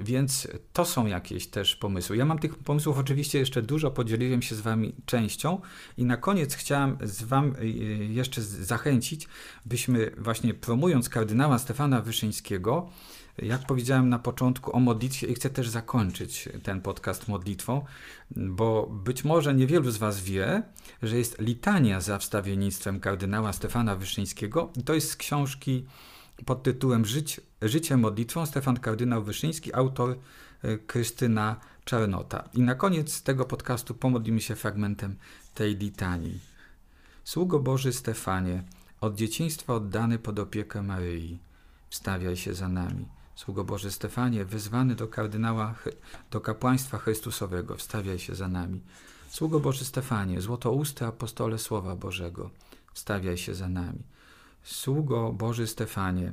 Więc 0.00 0.48
to 0.72 0.84
są 0.84 1.06
jakieś 1.06 1.46
też 1.46 1.76
pomysły. 1.76 2.16
Ja 2.16 2.24
mam 2.24 2.38
tych 2.38 2.58
pomysłów 2.58 2.98
oczywiście 2.98 3.38
jeszcze 3.38 3.62
dużo, 3.62 3.90
podzieliłem 3.90 4.42
się 4.42 4.54
z 4.54 4.60
Wami 4.60 4.94
częścią 5.06 5.60
i 5.96 6.04
na 6.04 6.16
koniec 6.16 6.54
chciałem 6.54 6.98
z 7.02 7.22
Wam 7.22 7.54
e, 7.58 7.66
jeszcze 8.06 8.42
zachęcić, 8.42 9.28
byśmy 9.66 10.10
właśnie 10.18 10.54
promując 10.54 11.08
kardynała 11.08 11.58
Stefana 11.58 12.00
Wyszyńskiego, 12.00 12.90
jak 13.38 13.66
powiedziałem 13.66 14.08
na 14.08 14.18
początku 14.18 14.76
o 14.76 14.80
modlitwie 14.80 15.26
i 15.26 15.34
chcę 15.34 15.50
też 15.50 15.68
zakończyć 15.68 16.48
ten 16.62 16.80
podcast 16.80 17.28
modlitwą, 17.28 17.84
bo 18.30 18.86
być 18.86 19.24
może 19.24 19.54
niewielu 19.54 19.90
z 19.90 19.96
Was 19.96 20.20
wie, 20.20 20.62
że 21.02 21.18
jest 21.18 21.40
litania 21.40 22.00
za 22.00 22.18
wstawiennictwem 22.18 23.00
kardynała 23.00 23.52
Stefana 23.52 23.96
Wyszyńskiego 23.96 24.72
i 24.76 24.82
to 24.82 24.94
jest 24.94 25.10
z 25.10 25.16
książki 25.16 25.84
pod 26.46 26.62
tytułem 26.62 27.04
Żyć, 27.04 27.40
Życie 27.62 27.96
modlitwą 27.96 28.46
Stefan 28.46 28.76
Kardynał 28.76 29.22
Wyszyński, 29.22 29.74
autor 29.74 30.18
e, 30.62 30.78
Krystyna 30.78 31.56
Czarnota. 31.84 32.48
I 32.54 32.62
na 32.62 32.74
koniec 32.74 33.22
tego 33.22 33.44
podcastu 33.44 33.94
pomodlimy 33.94 34.40
się 34.40 34.56
fragmentem 34.56 35.16
tej 35.54 35.76
litanii. 35.76 36.40
Sługo 37.24 37.58
Boży 37.58 37.92
Stefanie, 37.92 38.62
od 39.00 39.14
dzieciństwa 39.14 39.74
oddany 39.74 40.18
pod 40.18 40.38
opiekę 40.38 40.82
Maryi, 40.82 41.38
wstawiaj 41.90 42.36
się 42.36 42.54
za 42.54 42.68
nami. 42.68 43.08
Sługo 43.34 43.64
Boży 43.64 43.90
Stefanie, 43.90 44.44
wyzwany 44.44 44.94
do 44.94 45.08
kardynała, 45.08 45.74
do 46.30 46.40
kapłaństwa 46.40 46.98
Chrystusowego, 46.98 47.76
wstawiaj 47.76 48.18
się 48.18 48.34
za 48.34 48.48
nami. 48.48 48.80
Sługo 49.28 49.60
Boży 49.60 49.84
Stefanie, 49.84 50.40
złotousty 50.40 51.06
apostole 51.06 51.58
Słowa 51.58 51.96
Bożego, 51.96 52.50
wstawiaj 52.94 53.38
się 53.38 53.54
za 53.54 53.68
nami. 53.68 54.02
Sługo 54.64 55.32
Boży 55.32 55.66
Stefanie, 55.66 56.32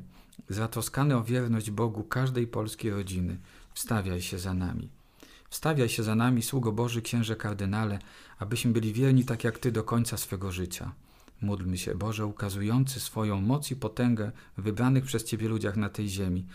zatroskany 0.50 1.18
o 1.18 1.24
wierność 1.24 1.72
Bogu 1.72 2.04
każdej 2.04 2.48
polskiej 2.48 2.92
rodziny, 2.92 3.38
wstawiaj 3.74 4.22
się 4.22 4.40
za 4.40 4.54
nami. 4.54 4.90
Wstawiaj 5.50 5.90
się 5.90 6.04
za 6.04 6.16
nami, 6.16 6.42
sługo 6.42 6.72
Boży, 6.72 7.02
księże 7.02 7.36
kardynale, 7.36 8.00
abyśmy 8.40 8.72
byli 8.72 8.94
wierni 8.94 9.26
tak 9.26 9.44
jak 9.44 9.60
Ty 9.60 9.72
do 9.72 9.84
końca 9.84 10.18
swego 10.18 10.52
życia. 10.52 10.92
Módlmy 11.42 11.78
się, 11.78 11.96
Boże, 11.96 12.26
ukazujący 12.26 13.00
swoją 13.00 13.42
moc 13.42 13.72
i 13.72 13.76
potęgę 13.76 14.32
wybranych 14.58 15.04
przez 15.06 15.24
Ciebie 15.24 15.50
ludziach 15.50 15.78
na 15.78 15.90
tej 15.90 16.10
ziemi. 16.10 16.46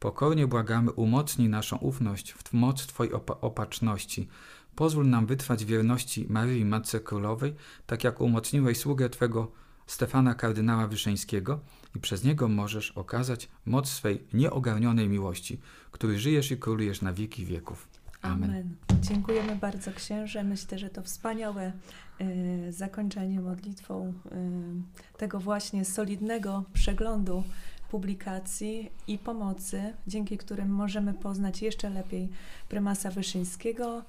Pokornie 0.00 0.46
błagamy, 0.46 0.92
umocnij 0.92 1.48
naszą 1.48 1.76
ufność 1.76 2.32
w 2.32 2.52
moc 2.52 2.86
Twojej 2.86 3.12
opa 3.12 3.34
opatrzności. 3.40 4.28
Pozwól 4.76 5.08
nam 5.08 5.26
wytrwać 5.26 5.64
wierności 5.64 6.26
Maryi 6.28 6.64
Matce 6.64 7.00
Królowej, 7.00 7.54
tak 7.86 8.04
jak 8.04 8.20
umocniłeś 8.20 8.78
sługę 8.78 9.08
Twego 9.10 9.63
Stefana 9.86 10.34
kardynała 10.34 10.86
Wyszyńskiego 10.86 11.60
i 11.96 12.00
przez 12.00 12.24
niego 12.24 12.48
możesz 12.48 12.90
okazać 12.90 13.48
moc 13.66 13.88
swej 13.88 14.24
nieogarnionej 14.32 15.08
miłości, 15.08 15.60
który 15.90 16.18
żyjesz 16.18 16.50
i 16.50 16.56
królujesz 16.56 17.02
na 17.02 17.12
wieki 17.12 17.44
wieków. 17.44 17.88
Amen. 18.22 18.76
Dziękujemy 19.00 19.56
bardzo 19.56 19.92
księże. 19.92 20.44
Myślę, 20.44 20.78
że 20.78 20.90
to 20.90 21.02
wspaniałe 21.02 21.72
y, 22.20 22.72
zakończenie 22.72 23.40
modlitwą 23.40 24.08
y, 24.08 25.18
tego 25.18 25.40
właśnie 25.40 25.84
solidnego 25.84 26.64
przeglądu 26.72 27.44
publikacji 27.90 28.90
i 29.06 29.18
pomocy, 29.18 29.94
dzięki 30.06 30.38
którym 30.38 30.68
możemy 30.68 31.14
poznać 31.14 31.62
jeszcze 31.62 31.90
lepiej 31.90 32.28
prymasa 32.68 33.10
Wyszyńskiego, 33.10 34.02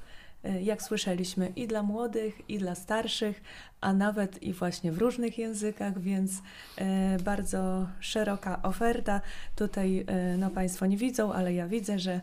jak 0.61 0.81
słyszeliśmy, 0.81 1.47
i 1.55 1.67
dla 1.67 1.83
młodych, 1.83 2.49
i 2.49 2.57
dla 2.57 2.75
starszych, 2.75 3.41
a 3.81 3.93
nawet 3.93 4.43
i 4.43 4.53
właśnie 4.53 4.91
w 4.91 4.97
różnych 4.97 5.37
językach, 5.37 5.99
więc 5.99 6.31
y, 6.31 6.41
bardzo 7.23 7.87
szeroka 7.99 8.61
oferta. 8.61 9.21
Tutaj 9.55 9.99
y, 10.33 10.37
no, 10.37 10.49
Państwo 10.49 10.85
nie 10.85 10.97
widzą, 10.97 11.33
ale 11.33 11.53
ja 11.53 11.67
widzę, 11.67 11.99
że 11.99 12.21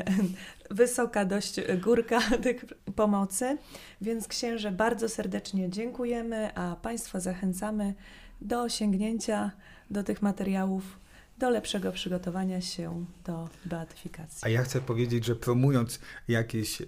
wysoka 0.70 1.24
dość 1.24 1.60
górka 1.84 2.20
tych 2.42 2.64
pomocy, 2.96 3.58
więc 4.00 4.28
księże 4.28 4.72
bardzo 4.72 5.08
serdecznie 5.08 5.70
dziękujemy, 5.70 6.54
a 6.54 6.76
Państwa 6.82 7.20
zachęcamy 7.20 7.94
do 8.40 8.68
sięgnięcia 8.68 9.50
do 9.90 10.02
tych 10.02 10.22
materiałów, 10.22 10.98
do 11.38 11.50
lepszego 11.50 11.92
przygotowania 11.92 12.60
się 12.60 13.04
do 13.24 13.48
beatyfikacji. 13.64 14.38
A 14.42 14.48
ja 14.48 14.62
chcę 14.62 14.80
powiedzieć, 14.80 15.24
że 15.24 15.36
promując 15.36 16.00
jakieś 16.28 16.80
y, 16.80 16.86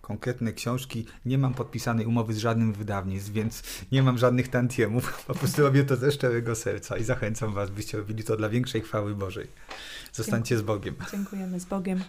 konkretne 0.00 0.52
książki, 0.52 1.06
nie 1.26 1.38
mam 1.38 1.54
podpisanej 1.54 2.06
umowy 2.06 2.34
z 2.34 2.38
żadnym 2.38 2.72
wydawnictw, 2.72 3.32
więc 3.32 3.62
nie 3.92 4.02
mam 4.02 4.18
żadnych 4.18 4.48
tantiemów. 4.48 5.24
Po 5.26 5.34
prostu 5.34 5.62
robię 5.62 5.84
to 5.84 5.96
ze 5.96 6.12
szczerego 6.12 6.54
serca 6.54 6.96
i 6.96 7.04
zachęcam 7.04 7.54
Was, 7.54 7.70
byście 7.70 7.98
robili 7.98 8.24
to 8.24 8.36
dla 8.36 8.48
większej 8.48 8.80
chwały 8.80 9.14
Bożej. 9.14 9.46
Zostańcie 10.12 10.58
z 10.58 10.62
Bogiem. 10.62 10.94
Dziękujemy 11.12 11.60
z 11.60 11.64
Bogiem. 11.64 12.04